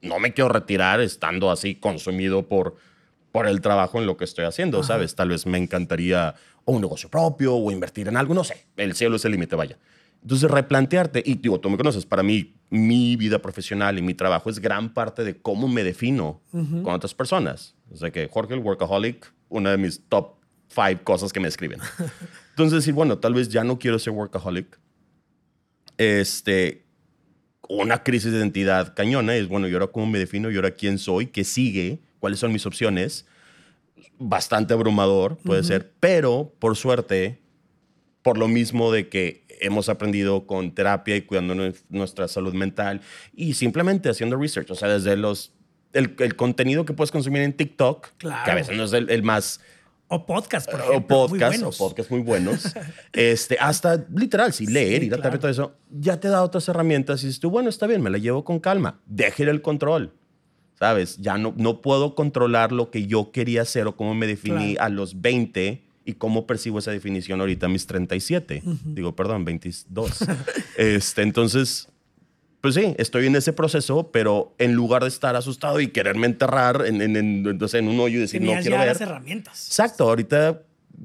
no 0.00 0.20
me 0.20 0.33
quiero 0.33 0.48
retirar 0.50 1.00
estando 1.00 1.50
así 1.50 1.74
consumido 1.74 2.46
por, 2.48 2.76
por 3.33 3.47
el 3.47 3.61
trabajo 3.61 3.99
en 3.99 4.07
lo 4.07 4.16
que 4.16 4.25
estoy 4.25 4.45
haciendo, 4.45 4.83
¿sabes? 4.83 5.14
Tal 5.14 5.29
vez 5.29 5.47
me 5.47 5.59
encantaría 5.59 6.35
o 6.64 6.73
un 6.73 6.81
negocio 6.81 7.09
propio 7.09 7.55
o 7.55 7.71
invertir 7.71 8.09
en 8.09 8.16
algo, 8.16 8.35
no 8.35 8.45
sé. 8.45 8.66
El 8.77 8.95
cielo 8.95 9.16
es 9.16 9.25
el 9.25 9.33
límite, 9.33 9.57
vaya. 9.57 9.79
Entonces, 10.23 10.51
replantearte, 10.51 11.23
y 11.25 11.35
digo, 11.37 11.61
tú 11.61 11.71
me 11.71 11.77
conoces, 11.77 12.05
para 12.05 12.23
mí, 12.23 12.55
mi 12.69 13.16
vida 13.16 13.40
profesional 13.40 13.99
y 13.99 14.03
mi 14.03 14.14
trabajo 14.14 14.51
es 14.51 14.59
gran 14.59 14.93
parte 14.93 15.25
de 15.25 15.40
cómo 15.40 15.69
me 15.69 15.83
defino 15.83 16.40
con 16.51 16.88
otras 16.88 17.14
personas. 17.14 17.75
O 17.90 17.97
sea 17.97 18.11
que 18.11 18.29
Jorge 18.29 18.55
el 18.55 18.61
Workaholic, 18.61 19.33
una 19.49 19.71
de 19.71 19.79
mis 19.79 20.03
top 20.09 20.37
five 20.69 21.03
cosas 21.03 21.33
que 21.33 21.40
me 21.40 21.49
escriben. 21.49 21.81
Entonces, 22.51 22.81
decir, 22.81 22.95
bueno, 22.95 23.19
tal 23.19 23.35
vez 23.35 23.49
ya 23.49 23.64
no 23.64 23.79
quiero 23.79 23.99
ser 23.99 24.12
workaholic. 24.12 24.79
este, 25.99 26.85
una 27.69 28.03
crisis 28.03 28.33
de 28.33 28.38
identidad 28.38 28.95
cañona. 28.95 29.37
Es 29.37 29.49
bueno, 29.49 29.69
¿y 29.69 29.73
ahora 29.73 29.87
cómo 29.87 30.07
me 30.07 30.19
defino? 30.19 30.51
¿Y 30.51 30.57
ahora 30.57 30.73
quién 30.73 30.99
soy? 30.99 31.27
¿Qué 31.29 31.45
sigue? 31.45 32.01
¿Cuáles 32.20 32.38
son 32.38 32.52
mis 32.52 32.66
opciones? 32.66 33.26
Bastante 34.18 34.74
abrumador, 34.74 35.38
puede 35.38 35.64
ser, 35.64 35.92
pero 35.98 36.54
por 36.59 36.76
suerte, 36.76 37.40
por 38.22 38.38
lo 38.38 38.48
mismo 38.48 38.92
de 38.92 39.09
que 39.09 39.44
hemos 39.61 39.88
aprendido 39.88 40.46
con 40.46 40.74
terapia 40.74 41.16
y 41.16 41.22
cuidando 41.22 41.72
nuestra 41.88 42.28
salud 42.28 42.54
mental 42.54 43.00
y 43.35 43.54
simplemente 43.54 44.09
haciendo 44.09 44.37
research, 44.37 44.70
o 44.70 44.74
sea, 44.74 44.88
desde 44.88 45.16
los 45.16 45.52
el, 45.92 46.14
el 46.18 46.37
contenido 46.37 46.85
que 46.85 46.92
puedes 46.92 47.11
consumir 47.11 47.42
en 47.42 47.52
TikTok, 47.52 48.09
que 48.18 48.28
a 48.28 48.54
veces 48.54 48.76
no 48.76 48.85
es 48.85 48.92
el, 48.92 49.22
más 49.22 49.61
o 50.09 50.26
podcast, 50.26 50.70
por 50.70 50.80
ejemplo. 50.80 51.22
O 51.22 51.28
podcast, 51.28 51.62
o 51.62 51.70
podcast 51.70 52.11
muy 52.11 52.20
buenos. 52.20 52.74
este, 53.12 53.56
hasta 53.59 54.04
literal, 54.14 54.52
si 54.52 54.66
leer, 54.66 55.04
ir 55.04 55.14
a 55.14 55.18
claro. 55.18 55.38
todo 55.38 55.50
eso, 55.50 55.76
ya 55.90 56.18
te 56.18 56.28
da 56.28 56.42
otras 56.42 56.68
herramientas 56.68 57.22
y 57.22 57.26
dices 57.26 57.40
tú, 57.40 57.50
bueno, 57.50 57.68
está 57.68 57.87
bien, 57.87 58.02
me 58.02 58.11
la 58.11 58.18
llevo 58.18 58.44
con 58.44 58.61
calma. 58.61 59.00
Déjale 59.06 59.50
el 59.50 59.62
control. 59.62 60.12
¿Sabes? 60.81 61.19
Ya 61.19 61.37
no, 61.37 61.53
no 61.59 61.83
puedo 61.83 62.14
controlar 62.14 62.73
lo 62.73 62.90
que 62.90 63.07
yo 63.07 63.33
quería 63.33 63.61
hacer 63.62 63.87
o 63.87 63.97
cómo 63.97 64.14
me 64.14 64.27
definí 64.27 64.77
a 64.81 64.88
los 64.88 65.21
20 65.21 65.83
y 66.07 66.14
cómo 66.14 66.47
percibo 66.47 66.79
esa 66.79 66.90
definición 66.90 67.38
ahorita 67.40 67.66
a 67.66 67.69
mis 67.69 67.87
37. 67.87 68.62
Digo, 68.87 69.14
perdón, 69.14 69.45
22. 69.45 70.25
este, 70.79 71.21
entonces, 71.21 71.88
pues 72.62 72.77
sí, 72.77 72.95
estoy 72.97 73.27
en 73.27 73.37
ese 73.37 73.53
proceso, 73.53 74.11
pero 74.11 74.55
en 74.57 74.73
lugar 74.73 75.03
de 75.03 75.09
estar 75.09 75.37
asustado 75.37 75.81
y 75.81 75.88
quererme 75.88 76.27
enterrar 76.27 76.87
en, 76.87 77.03
en, 77.03 77.14
en 77.14 77.88
un 77.88 78.01
hoyo 78.01 78.16
y 78.16 78.21
decir, 78.23 78.40
no 78.40 78.53
quiero 78.53 78.71
ya 78.71 78.79
ver. 78.79 78.88
las 78.88 79.01
herramientas. 79.03 79.66
Exacto, 79.66 80.05
ahorita 80.05 80.62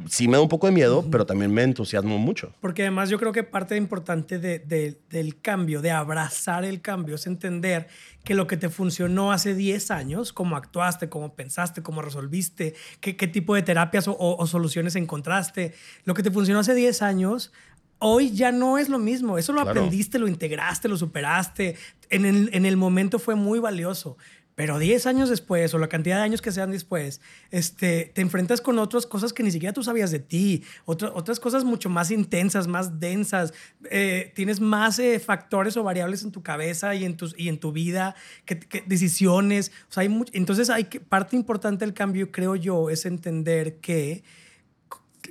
sí 0.09 0.27
me 0.27 0.37
da 0.37 0.41
un 0.41 0.49
poco 0.49 0.67
de 0.67 0.73
miedo, 0.73 1.05
pero 1.09 1.25
también 1.25 1.53
me 1.53 1.63
entusiasmo 1.63 2.17
mucho. 2.17 2.51
Porque 2.59 2.81
además 2.83 3.09
yo 3.09 3.17
creo 3.17 3.31
que 3.31 3.43
parte 3.43 3.77
importante 3.77 4.39
de, 4.39 4.59
de, 4.59 4.99
del 5.09 5.39
cambio, 5.39 5.81
de 5.81 5.91
abrazar 5.91 6.65
el 6.65 6.81
cambio, 6.81 7.15
es 7.15 7.27
entender 7.27 7.87
que 8.23 8.33
lo 8.33 8.47
que 8.47 8.57
te 8.57 8.69
funcionó 8.69 9.31
hace 9.31 9.55
10 9.55 9.91
años, 9.91 10.33
cómo 10.33 10.55
actuaste, 10.55 11.09
cómo 11.09 11.33
pensaste, 11.33 11.81
cómo 11.81 12.01
resolviste, 12.01 12.73
qué, 12.99 13.15
qué 13.15 13.27
tipo 13.27 13.55
de 13.55 13.61
terapias 13.61 14.07
o, 14.07 14.15
o, 14.17 14.47
soluciones 14.47 14.95
encontraste, 14.95 15.73
lo 16.03 16.13
que 16.13 16.23
te 16.23 16.31
funcionó 16.31 16.59
hace 16.59 16.73
10 16.73 17.01
años, 17.01 17.53
hoy 17.99 18.31
ya 18.31 18.51
no 18.51 18.77
es 18.77 18.89
lo 18.89 18.99
mismo. 18.99 19.37
Eso 19.37 19.53
lo 19.53 19.61
claro. 19.61 19.79
aprendiste, 19.79 20.19
lo 20.19 20.27
integraste, 20.27 20.87
lo 20.87 20.97
superaste. 20.97 21.75
En 22.09 22.25
el, 22.25 22.49
en 22.53 22.65
el 22.65 22.77
momento 22.77 23.19
fue 23.19 23.35
muy 23.35 23.59
valioso. 23.59 24.17
Pero 24.55 24.79
10 24.79 25.05
años 25.05 25.29
después, 25.29 25.73
o 25.73 25.77
la 25.77 25.89
cantidad 25.89 26.15
de 26.15 26.23
años 26.23 26.41
que 26.41 26.51
sean 26.51 26.71
después, 26.71 27.19
este, 27.51 28.11
te 28.15 28.21
enfrentas 28.21 28.61
con 28.61 28.79
otras 28.79 29.05
cosas 29.05 29.33
que 29.33 29.43
ni 29.43 29.51
siquiera 29.51 29.73
tú 29.73 29.83
sabías 29.83 30.11
de 30.11 30.19
ti, 30.19 30.63
Otra, 30.85 31.11
otras 31.13 31.41
cosas 31.41 31.65
mucho 31.65 31.89
más 31.89 32.09
intensas, 32.09 32.65
más 32.65 32.99
densas. 32.99 33.53
Eh, 33.91 34.31
tienes 34.33 34.61
más 34.61 34.97
eh, 34.99 35.19
factores 35.19 35.75
o 35.75 35.83
variables 35.83 36.23
en 36.23 36.31
tu 36.31 36.41
cabeza 36.41 36.95
y 36.95 37.03
en, 37.03 37.17
tus, 37.17 37.35
y 37.37 37.49
en 37.49 37.59
tu 37.59 37.73
vida, 37.73 38.15
que, 38.45 38.57
que 38.57 38.81
decisiones. 38.87 39.73
O 39.89 39.93
sea, 39.93 40.01
hay 40.01 40.21
entonces, 40.31 40.69
hay 40.69 40.85
que, 40.85 41.01
parte 41.01 41.35
importante 41.35 41.83
del 41.83 41.93
cambio, 41.93 42.31
creo 42.31 42.55
yo, 42.55 42.89
es 42.89 43.05
entender 43.05 43.81
que 43.81 44.23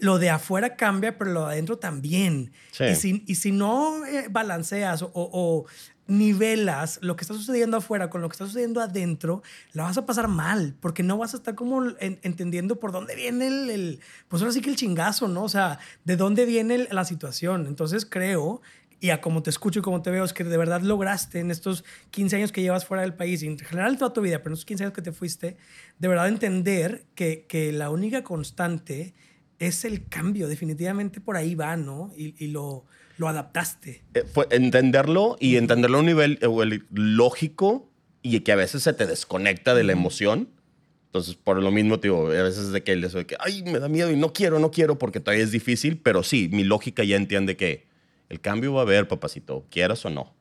lo 0.00 0.18
de 0.18 0.30
afuera 0.30 0.76
cambia, 0.76 1.16
pero 1.18 1.32
lo 1.32 1.46
de 1.46 1.52
adentro 1.52 1.78
también. 1.78 2.52
Sí. 2.72 2.84
Y, 2.84 2.94
si, 2.94 3.24
y 3.26 3.34
si 3.36 3.52
no 3.52 4.04
eh, 4.06 4.26
balanceas 4.30 5.02
o, 5.02 5.10
o, 5.14 5.66
nivelas 6.06 6.98
lo 7.02 7.16
que 7.16 7.22
está 7.22 7.34
sucediendo 7.34 7.78
afuera 7.78 8.10
con 8.10 8.20
lo 8.20 8.28
que 8.28 8.34
está 8.34 8.46
sucediendo 8.46 8.80
adentro, 8.80 9.42
la 9.72 9.84
vas 9.84 9.96
a 9.96 10.06
pasar 10.06 10.28
mal, 10.28 10.74
porque 10.80 11.02
no 11.02 11.18
vas 11.18 11.34
a 11.34 11.38
estar 11.38 11.54
como 11.54 11.82
en, 12.00 12.18
entendiendo 12.22 12.78
por 12.78 12.92
dónde 12.92 13.14
viene 13.14 13.46
el, 13.46 14.00
pues 14.28 14.42
ahora 14.42 14.52
sí 14.52 14.60
que 14.60 14.70
el 14.70 14.76
chingazo, 14.76 15.28
¿no? 15.28 15.44
O 15.44 15.48
sea, 15.48 15.78
de 16.04 16.16
dónde 16.16 16.44
viene 16.44 16.88
la 16.90 17.04
situación. 17.04 17.66
Entonces 17.66 18.06
creo 18.06 18.60
y 19.00 19.10
a 19.10 19.20
como 19.20 19.42
te 19.42 19.50
escucho 19.50 19.80
y 19.80 19.82
como 19.82 20.00
te 20.00 20.10
veo, 20.10 20.24
es 20.24 20.32
que 20.32 20.44
de 20.44 20.56
verdad 20.56 20.80
lograste 20.80 21.40
en 21.40 21.50
estos 21.50 21.84
15 22.10 22.36
años 22.36 22.52
que 22.52 22.62
llevas 22.62 22.86
fuera 22.86 23.02
del 23.02 23.12
país, 23.12 23.42
y 23.42 23.46
en 23.48 23.58
general 23.58 23.98
toda 23.98 24.14
tu 24.14 24.22
vida, 24.22 24.38
pero 24.38 24.50
en 24.50 24.54
estos 24.54 24.64
15 24.64 24.84
años 24.84 24.94
que 24.94 25.02
te 25.02 25.12
fuiste, 25.12 25.58
de 25.98 26.08
verdad 26.08 26.26
entender 26.26 27.04
que, 27.14 27.44
que 27.46 27.70
la 27.70 27.90
única 27.90 28.24
constante 28.24 29.12
es 29.58 29.84
el 29.84 30.08
cambio, 30.08 30.48
definitivamente 30.48 31.20
por 31.20 31.36
ahí 31.36 31.54
va, 31.54 31.76
¿no? 31.76 32.12
Y, 32.16 32.34
y 32.42 32.48
lo, 32.48 32.86
lo, 33.16 33.28
adaptaste. 33.28 34.02
Eh, 34.14 34.24
fue 34.24 34.46
entenderlo 34.50 35.36
y 35.40 35.56
entenderlo 35.56 35.98
a 35.98 36.00
un 36.00 36.06
nivel 36.06 36.38
eh, 36.40 36.80
lógico 36.92 37.90
y 38.22 38.40
que 38.40 38.52
a 38.52 38.56
veces 38.56 38.82
se 38.82 38.92
te 38.92 39.06
desconecta 39.06 39.74
de 39.74 39.84
la 39.84 39.92
emoción. 39.92 40.48
Entonces, 41.06 41.36
por 41.36 41.62
lo 41.62 41.70
mismo, 41.70 41.98
digo, 41.98 42.26
a 42.26 42.42
veces 42.42 42.72
de 42.72 42.82
que 42.82 42.96
de 42.96 43.26
que, 43.26 43.36
ay, 43.38 43.62
me 43.62 43.78
da 43.78 43.88
miedo 43.88 44.10
y 44.10 44.16
no 44.16 44.32
quiero, 44.32 44.58
no 44.58 44.70
quiero, 44.70 44.98
porque 44.98 45.20
todavía 45.20 45.44
es 45.44 45.52
difícil, 45.52 45.98
pero 45.98 46.24
sí, 46.24 46.48
mi 46.50 46.64
lógica 46.64 47.04
ya 47.04 47.16
entiende 47.16 47.56
que 47.56 47.86
el 48.28 48.40
cambio 48.40 48.72
va 48.72 48.80
a 48.80 48.82
haber, 48.82 49.06
papacito, 49.06 49.64
quieras 49.70 50.04
o 50.04 50.10
no. 50.10 50.34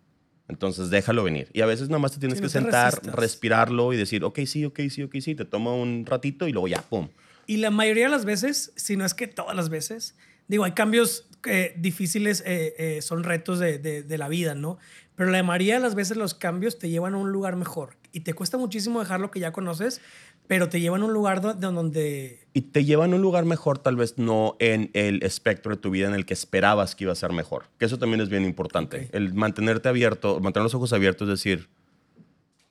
Entonces, 0.47 0.89
déjalo 0.89 1.23
venir. 1.23 1.49
Y 1.53 1.61
a 1.61 1.65
veces 1.65 1.89
nada 1.89 1.99
más 1.99 2.13
te 2.13 2.19
tienes 2.19 2.39
sí, 2.39 2.41
no 2.41 2.47
que 2.47 2.53
te 2.53 2.59
sentar, 2.59 2.93
resistas. 2.93 3.15
respirarlo 3.15 3.93
y 3.93 3.97
decir, 3.97 4.23
ok, 4.23 4.39
sí, 4.45 4.65
ok, 4.65 4.79
sí, 4.89 5.03
ok, 5.03 5.15
sí, 5.19 5.35
te 5.35 5.45
toma 5.45 5.73
un 5.73 6.05
ratito 6.05 6.47
y 6.47 6.51
luego 6.51 6.67
ya, 6.67 6.81
pum. 6.81 7.09
Y 7.45 7.57
la 7.57 7.69
mayoría 7.69 8.05
de 8.05 8.11
las 8.11 8.25
veces, 8.25 8.71
si 8.75 8.95
no 8.95 9.05
es 9.05 9.13
que 9.13 9.27
todas 9.27 9.55
las 9.55 9.69
veces, 9.69 10.15
digo, 10.47 10.63
hay 10.63 10.71
cambios 10.71 11.27
eh, 11.45 11.73
difíciles, 11.77 12.43
eh, 12.45 12.75
eh, 12.77 13.01
son 13.01 13.23
retos 13.23 13.59
de, 13.59 13.77
de, 13.79 14.03
de, 14.03 14.17
la 14.17 14.27
vida, 14.27 14.55
¿no? 14.55 14.77
Pero 15.15 15.29
la 15.29 15.43
mayoría 15.43 15.75
de 15.75 15.79
las 15.81 15.95
veces 15.95 16.17
los 16.17 16.33
cambios 16.33 16.79
te 16.79 16.89
llevan 16.89 17.13
a 17.13 17.17
un 17.17 17.31
lugar 17.31 17.55
mejor. 17.55 17.97
Y 18.11 18.21
te 18.21 18.33
cuesta 18.33 18.57
muchísimo 18.57 18.99
dejar 18.99 19.19
lo 19.19 19.31
que 19.31 19.39
ya 19.39 19.51
conoces, 19.51 20.01
pero 20.47 20.69
te 20.69 20.79
llevan 20.79 21.01
a 21.01 21.05
un 21.05 21.13
lugar 21.13 21.41
de 21.41 21.53
donde... 21.67 22.39
Y 22.53 22.61
te 22.61 22.85
llevan 22.85 23.13
a 23.13 23.15
un 23.15 23.21
lugar 23.21 23.45
mejor, 23.45 23.79
tal 23.79 23.95
vez 23.95 24.17
no 24.17 24.55
en 24.59 24.89
el 24.93 25.23
espectro 25.23 25.75
de 25.75 25.81
tu 25.81 25.89
vida 25.89 26.07
en 26.07 26.13
el 26.13 26.25
que 26.25 26.33
esperabas 26.33 26.95
que 26.95 27.05
iba 27.05 27.13
a 27.13 27.15
ser 27.15 27.31
mejor. 27.31 27.65
Que 27.77 27.85
eso 27.85 27.97
también 27.97 28.21
es 28.21 28.29
bien 28.29 28.43
importante. 28.43 28.97
Okay. 28.97 29.09
El 29.13 29.33
mantenerte 29.33 29.89
abierto, 29.89 30.39
mantener 30.39 30.63
los 30.63 30.75
ojos 30.75 30.93
abiertos, 30.93 31.27
es 31.27 31.39
decir, 31.39 31.69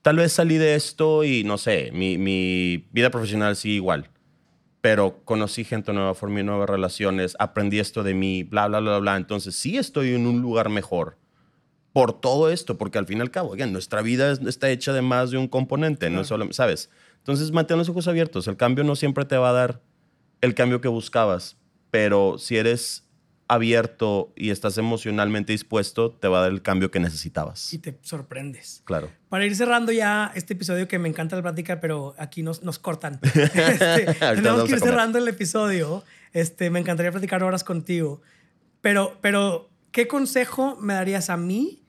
tal 0.03 0.17
vez 0.17 0.33
salí 0.33 0.59
de 0.59 0.75
esto 0.75 1.25
y 1.25 1.45
no 1.45 1.59
sé, 1.59 1.91
mi, 1.93 2.19
mi 2.19 2.89
vida 2.93 3.11
profesional 3.11 3.57
sigue 3.57 3.75
igual 3.75 4.09
pero 4.83 5.25
conocí 5.25 5.65
gente 5.65 5.93
nueva, 5.93 6.13
formé 6.15 6.43
nuevas 6.43 6.69
relaciones, 6.69 7.37
aprendí 7.39 7.79
esto 7.79 8.03
de 8.03 8.15
mí, 8.15 8.43
bla, 8.43 8.67
bla, 8.67 8.81
bla, 8.81 8.99
bla. 8.99 9.17
Entonces 9.17 9.55
sí 9.55 9.79
estoy 9.79 10.13
en 10.13 10.27
un 10.27 10.43
lugar 10.43 10.69
mejor 10.69 11.17
por 11.93 12.21
todo 12.21 12.51
esto, 12.51 12.77
porque 12.77 12.99
al 12.99 13.07
fin 13.07 13.19
y 13.19 13.21
al 13.21 13.31
cabo, 13.31 13.55
again, 13.55 13.73
nuestra 13.73 14.03
vida 14.03 14.33
está 14.33 14.71
hecha 14.71 14.93
de 14.93 15.01
más 15.01 15.31
de 15.31 15.39
un 15.39 15.47
componente, 15.47 16.07
claro. 16.07 16.17
no 16.17 16.25
solo, 16.25 16.53
¿sabes? 16.53 16.91
Entonces 17.19 17.53
mantén 17.53 17.79
los 17.79 17.89
ojos 17.89 18.09
abiertos. 18.09 18.49
El 18.49 18.57
cambio 18.57 18.83
no 18.83 18.97
siempre 18.97 19.25
te 19.25 19.37
va 19.37 19.51
a 19.51 19.53
dar 19.53 19.81
el 20.41 20.55
cambio 20.57 20.81
que 20.81 20.89
buscabas, 20.89 21.57
pero 21.93 22.37
si 22.39 22.57
eres 22.57 23.07
abierto 23.49 24.33
y 24.37 24.51
estás 24.51 24.79
emocionalmente 24.79 25.53
dispuesto, 25.53 26.11
te 26.11 26.29
va 26.29 26.39
a 26.39 26.43
dar 26.43 26.53
el 26.53 26.63
cambio 26.63 26.91
que 26.91 27.01
necesitabas. 27.01 27.73
Y 27.73 27.79
te 27.79 27.99
sorprendes. 28.03 28.83
Claro. 28.85 29.11
Para 29.29 29.45
ir 29.45 29.55
cerrando 29.55 29.93
ya 29.93 30.33
este 30.35 30.55
episodio 30.55 30.89
que 30.89 30.99
me 30.99 31.09
encanta 31.09 31.37
la 31.37 31.43
plática, 31.43 31.81
pero 31.81 32.15
aquí 32.19 32.43
nos, 32.43 32.63
nos 32.63 32.79
cortan. 32.79 33.21
Este, 33.33 34.15
tenemos 34.15 34.65
que 34.65 34.73
ir 34.73 34.81
cerrando 34.81 35.19
el 35.19 35.29
episodio. 35.29 36.05
Este, 36.33 36.71
me 36.71 36.81
encantaría 36.81 37.11
platicar 37.11 37.43
horas 37.43 37.65
contigo. 37.65 38.23
Pero, 38.81 39.19
pero, 39.21 39.71
¿qué 39.91 40.09
consejo 40.09 40.77
me 40.81 40.95
darías 40.95 41.31
a 41.31 41.37
mí 41.37 41.82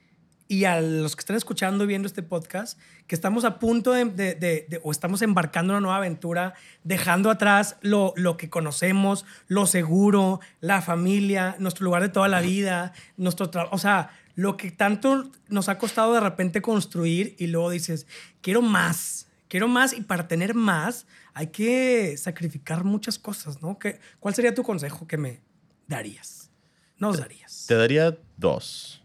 y 0.54 0.66
a 0.66 0.80
los 0.80 1.16
que 1.16 1.22
están 1.22 1.36
escuchando 1.36 1.84
y 1.84 1.88
viendo 1.88 2.08
este 2.08 2.22
podcast, 2.22 2.80
que 3.08 3.16
estamos 3.16 3.44
a 3.44 3.58
punto 3.58 3.92
de, 3.92 4.06
de, 4.06 4.36
de, 4.36 4.68
de, 4.70 4.80
o 4.84 4.92
estamos 4.92 5.24
embarcando 5.24 5.74
una 5.74 5.80
nueva 5.80 5.98
aventura, 5.98 6.54
dejando 6.84 7.32
atrás 7.32 7.78
lo, 7.82 8.14
lo 8.18 8.38
que 8.38 8.52
conocemos, 8.52 9.26
lo 9.48 9.66
seguro, 9.66 10.42
la 10.62 10.84
familia, 10.84 11.56
nuestro 11.58 11.86
lugar 11.86 12.04
de 12.04 12.10
toda 12.10 12.28
la 12.28 12.40
vida, 12.42 12.94
nuestro 13.18 13.50
o 13.72 13.78
sea, 13.80 14.12
lo 14.36 14.56
que 14.56 14.70
tanto 14.70 15.32
nos 15.48 15.70
ha 15.70 15.80
costado 15.80 16.14
de 16.14 16.20
repente 16.20 16.62
construir 16.62 17.36
y 17.40 17.48
luego 17.48 17.72
dices, 17.72 18.06
quiero 18.42 18.62
más, 18.62 19.28
quiero 19.48 19.68
más 19.68 19.94
y 19.94 20.02
para 20.02 20.28
tener 20.28 20.54
más 20.54 21.08
hay 21.34 21.48
que 21.48 22.16
sacrificar 22.16 22.84
muchas 22.84 23.18
cosas, 23.18 23.60
¿no? 23.60 23.80
¿Qué, 23.80 24.00
¿Cuál 24.20 24.36
sería 24.36 24.54
tu 24.54 24.62
consejo 24.62 25.08
que 25.08 25.18
me 25.18 25.42
darías? 25.88 26.52
Nos 27.00 27.18
darías. 27.18 27.66
Te 27.68 27.74
daría 27.74 28.16
dos. 28.38 29.04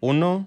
Uno, 0.00 0.46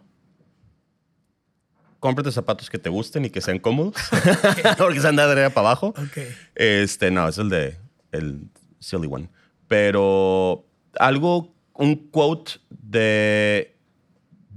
cómprate 2.03 2.33
zapatos 2.33 2.69
que 2.69 2.77
te 2.77 2.89
gusten 2.89 3.23
y 3.23 3.29
que 3.29 3.39
sean 3.39 3.59
cómodos. 3.59 3.95
Okay. 4.11 4.73
Porque 4.77 4.99
se 4.99 5.07
anda 5.07 5.25
de 5.25 5.31
arriba 5.31 5.49
para 5.51 5.69
abajo. 5.69 5.93
Okay. 6.09 6.27
Este, 6.53 7.09
no, 7.09 7.29
es 7.29 7.37
el 7.37 7.47
de 7.47 7.77
el 8.11 8.49
silly 8.79 9.07
one. 9.09 9.29
Pero 9.69 10.65
algo, 10.99 11.55
un 11.75 11.95
quote 12.09 12.55
de 12.69 13.77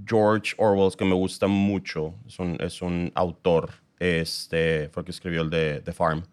George 0.05 0.55
Orwell 0.59 0.97
que 0.97 1.05
me 1.05 1.15
gusta 1.15 1.47
mucho. 1.47 2.17
Es 2.27 2.37
un, 2.41 2.57
es 2.59 2.83
un 2.83 3.13
autor. 3.15 3.71
Este, 4.01 4.89
fue 4.93 5.03
el 5.03 5.05
que 5.05 5.13
escribió 5.13 5.43
el 5.43 5.51
de 5.51 5.83
The 5.83 5.93
Farm. 5.93 6.25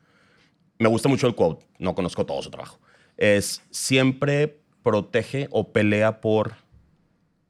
Me 0.80 0.89
gusta 0.89 1.10
mucho 1.10 1.28
el 1.28 1.36
quote. 1.36 1.63
No 1.78 1.93
conozco 1.93 2.26
todo 2.26 2.41
su 2.41 2.49
trabajo. 2.49 2.80
Es 3.17 3.62
siempre 3.69 4.60
protege 4.82 5.47
o 5.52 5.71
pelea 5.71 6.21
por 6.21 6.56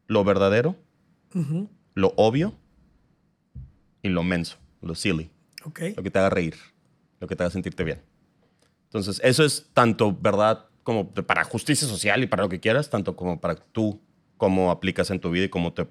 lo 0.07 0.25
verdadero, 0.25 0.75
uh 1.33 1.39
-huh. 1.39 1.69
lo 1.93 2.13
obvio 2.17 2.53
y 4.03 4.09
lo 4.09 4.21
menso, 4.21 4.57
lo 4.81 4.93
silly. 4.93 5.31
Okay. 5.65 5.95
Lo 5.95 6.03
que 6.03 6.11
te 6.11 6.19
haga 6.19 6.29
reír, 6.29 6.55
lo 7.19 7.27
que 7.27 7.35
te 7.35 7.41
haga 7.41 7.49
sentirte 7.49 7.83
bien. 7.83 8.01
Entonces, 8.83 9.19
eso 9.23 9.43
es 9.43 9.71
tanto 9.73 10.15
verdad 10.15 10.67
como 10.83 11.09
para 11.09 11.43
justicia 11.45 11.87
social 11.87 12.21
y 12.21 12.27
para 12.27 12.43
lo 12.43 12.49
que 12.49 12.59
quieras, 12.59 12.91
tanto 12.91 13.15
como 13.15 13.41
para 13.41 13.55
tú, 13.55 13.99
cómo 14.37 14.69
aplicas 14.69 15.09
en 15.09 15.19
tu 15.19 15.31
vida 15.31 15.45
y 15.45 15.49
cómo 15.49 15.73
te 15.73 15.87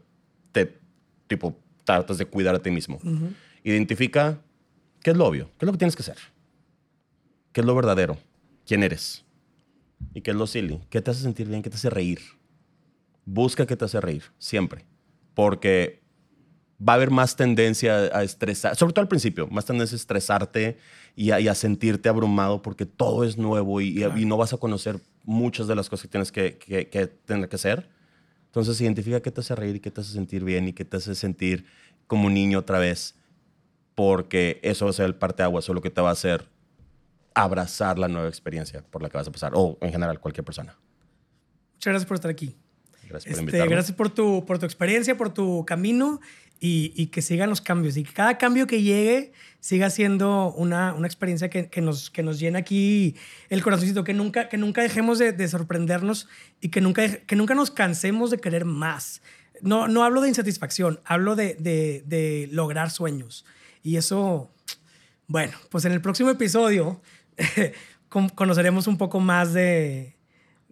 te, 0.52 0.78
tipo, 1.26 1.56
tratas 1.84 2.18
de 2.18 2.26
cuidar 2.26 2.54
a 2.54 2.62
ti 2.62 2.70
mismo. 2.70 3.00
Identifica 3.64 4.40
qué 5.02 5.10
es 5.10 5.16
lo 5.16 5.26
obvio, 5.26 5.46
qué 5.58 5.64
es 5.64 5.66
lo 5.66 5.72
que 5.72 5.78
tienes 5.78 5.96
que 5.96 6.02
hacer, 6.02 6.18
qué 7.52 7.60
es 7.62 7.66
lo 7.66 7.74
verdadero, 7.74 8.18
quién 8.66 8.82
eres 8.82 9.24
y 10.14 10.20
qué 10.20 10.30
es 10.30 10.36
lo 10.36 10.46
silly, 10.46 10.80
qué 10.90 11.00
te 11.00 11.10
hace 11.10 11.22
sentir 11.22 11.48
bien, 11.48 11.62
qué 11.62 11.70
te 11.70 11.76
hace 11.76 11.90
reír. 11.90 12.20
Busca 13.24 13.66
qué 13.66 13.76
te 13.76 13.84
hace 13.84 14.00
reír, 14.00 14.24
siempre. 14.38 14.84
Porque 15.34 16.01
va 16.86 16.94
a 16.94 16.96
haber 16.96 17.10
más 17.10 17.36
tendencia 17.36 18.10
a 18.16 18.22
estresar, 18.22 18.76
sobre 18.76 18.92
todo 18.92 19.02
al 19.02 19.08
principio, 19.08 19.46
más 19.48 19.64
tendencia 19.64 19.94
a 19.94 19.98
estresarte 19.98 20.78
y 21.14 21.30
a, 21.30 21.54
sentirte 21.54 22.08
abrumado 22.08 22.62
porque 22.62 22.86
todo 22.86 23.24
es 23.24 23.36
nuevo 23.36 23.80
y, 23.80 24.04
no 24.26 24.36
vas 24.36 24.52
a 24.52 24.56
conocer 24.56 24.98
muchas 25.24 25.66
de 25.66 25.76
las 25.76 25.88
cosas 25.88 26.04
que 26.04 26.08
tienes 26.08 26.32
que, 26.32 26.58
que, 26.58 27.06
tener 27.06 27.48
que 27.48 27.56
hacer. 27.56 27.88
Entonces 28.46 28.80
identifica 28.80 29.20
qué 29.20 29.30
te 29.30 29.40
hace 29.40 29.54
reír 29.54 29.76
y 29.76 29.80
qué 29.80 29.90
te 29.90 30.00
hace 30.00 30.12
sentir 30.12 30.44
bien 30.44 30.68
y 30.68 30.72
qué 30.72 30.84
te 30.84 30.96
hace 30.96 31.14
sentir 31.14 31.64
como 32.06 32.26
un 32.26 32.34
niño 32.34 32.58
otra 32.58 32.78
vez, 32.78 33.14
porque 33.94 34.58
eso 34.62 34.86
va 34.86 34.90
a 34.90 34.94
ser 34.94 35.06
el 35.06 35.14
parte 35.14 35.42
agua, 35.42 35.60
eso 35.60 35.72
es 35.72 35.74
lo 35.74 35.82
que 35.82 35.90
te 35.90 36.00
va 36.00 36.10
a 36.10 36.12
hacer 36.12 36.48
abrazar 37.34 37.98
la 37.98 38.08
nueva 38.08 38.28
experiencia 38.28 38.84
por 38.90 39.02
la 39.02 39.08
que 39.08 39.16
vas 39.16 39.26
a 39.26 39.32
pasar, 39.32 39.52
o 39.54 39.78
en 39.80 39.90
general 39.90 40.20
cualquier 40.20 40.44
persona. 40.44 40.76
Muchas 41.74 41.92
gracias 41.92 42.06
por 42.06 42.14
estar 42.16 42.30
aquí. 42.30 42.54
Gracias 43.08 43.38
por 43.38 43.48
este, 43.48 43.66
Gracias 43.66 43.96
por 43.96 44.10
tu, 44.10 44.44
por 44.44 44.58
tu 44.58 44.66
experiencia, 44.66 45.16
por 45.16 45.32
tu 45.32 45.64
camino 45.64 46.20
y, 46.64 47.06
que 47.08 47.22
sigan 47.22 47.50
los 47.50 47.60
cambios 47.60 47.96
y 47.96 48.04
que 48.04 48.12
cada 48.12 48.38
cambio 48.38 48.68
que 48.68 48.82
llegue 48.82 49.32
siga 49.58 49.90
siendo 49.90 50.52
una, 50.52 50.94
una 50.94 51.08
experiencia 51.08 51.50
que, 51.50 51.68
que, 51.68 51.80
nos, 51.80 52.08
que 52.08 52.22
nos 52.22 52.38
llena 52.38 52.60
aquí 52.60 53.16
el 53.48 53.64
corazoncito, 53.64 54.04
que 54.04 54.14
nunca, 54.14 54.48
que 54.48 54.58
nunca 54.58 54.80
dejemos 54.80 55.18
de, 55.18 55.32
de 55.32 55.48
sorprendernos 55.48 56.28
y 56.60 56.68
que 56.68 56.80
nunca, 56.80 57.16
que 57.16 57.34
nunca 57.34 57.56
nos 57.56 57.72
cansemos 57.72 58.30
de 58.30 58.38
querer 58.38 58.64
más. 58.64 59.22
No, 59.60 59.88
no 59.88 60.04
hablo 60.04 60.20
de 60.20 60.28
insatisfacción, 60.28 61.00
hablo 61.04 61.34
de, 61.34 61.56
de, 61.58 62.04
de 62.06 62.48
lograr 62.52 62.92
sueños. 62.92 63.44
Y 63.82 63.96
eso, 63.96 64.48
bueno, 65.26 65.58
pues 65.68 65.84
en 65.84 65.90
el 65.90 66.00
próximo 66.00 66.30
episodio 66.30 67.02
conoceremos 68.36 68.86
un 68.86 68.98
poco 68.98 69.18
más 69.18 69.52
de, 69.52 70.14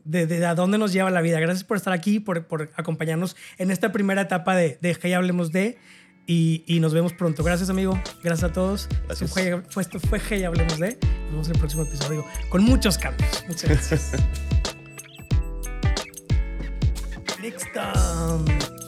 de, 0.04 0.26
de, 0.26 0.44
a 0.46 0.54
dónde 0.54 0.78
nos 0.78 0.92
lleva 0.92 1.10
la 1.10 1.20
vida. 1.20 1.40
Gracias 1.40 1.64
por 1.64 1.76
estar 1.76 1.92
aquí, 1.92 2.20
por, 2.20 2.46
por 2.46 2.70
acompañarnos 2.76 3.36
en 3.58 3.70
esta 3.70 3.92
primera 3.92 4.22
etapa 4.22 4.54
de, 4.56 4.78
de 4.80 4.94
Que 4.94 5.14
hablemos 5.14 5.52
de. 5.52 5.78
Y, 6.26 6.62
y, 6.66 6.80
nos 6.80 6.94
vemos 6.94 7.12
pronto. 7.12 7.42
Gracias, 7.42 7.70
amigo. 7.70 8.00
Gracias 8.22 8.50
a 8.50 8.52
todos. 8.52 8.88
Esto 9.08 9.26
fue, 9.26 9.62
esto 9.80 9.98
fue 9.98 10.20
Hey 10.20 10.44
Hablemos 10.44 10.78
de. 10.78 10.98
Nos 11.00 11.30
vemos 11.30 11.48
en 11.48 11.54
el 11.54 11.58
próximo 11.58 11.82
episodio 11.84 12.24
con 12.50 12.62
muchos 12.62 12.98
cambios. 12.98 13.44
Muchas 13.48 13.70
gracias. 13.70 14.12
Next 17.42 17.66
time. 17.72 18.79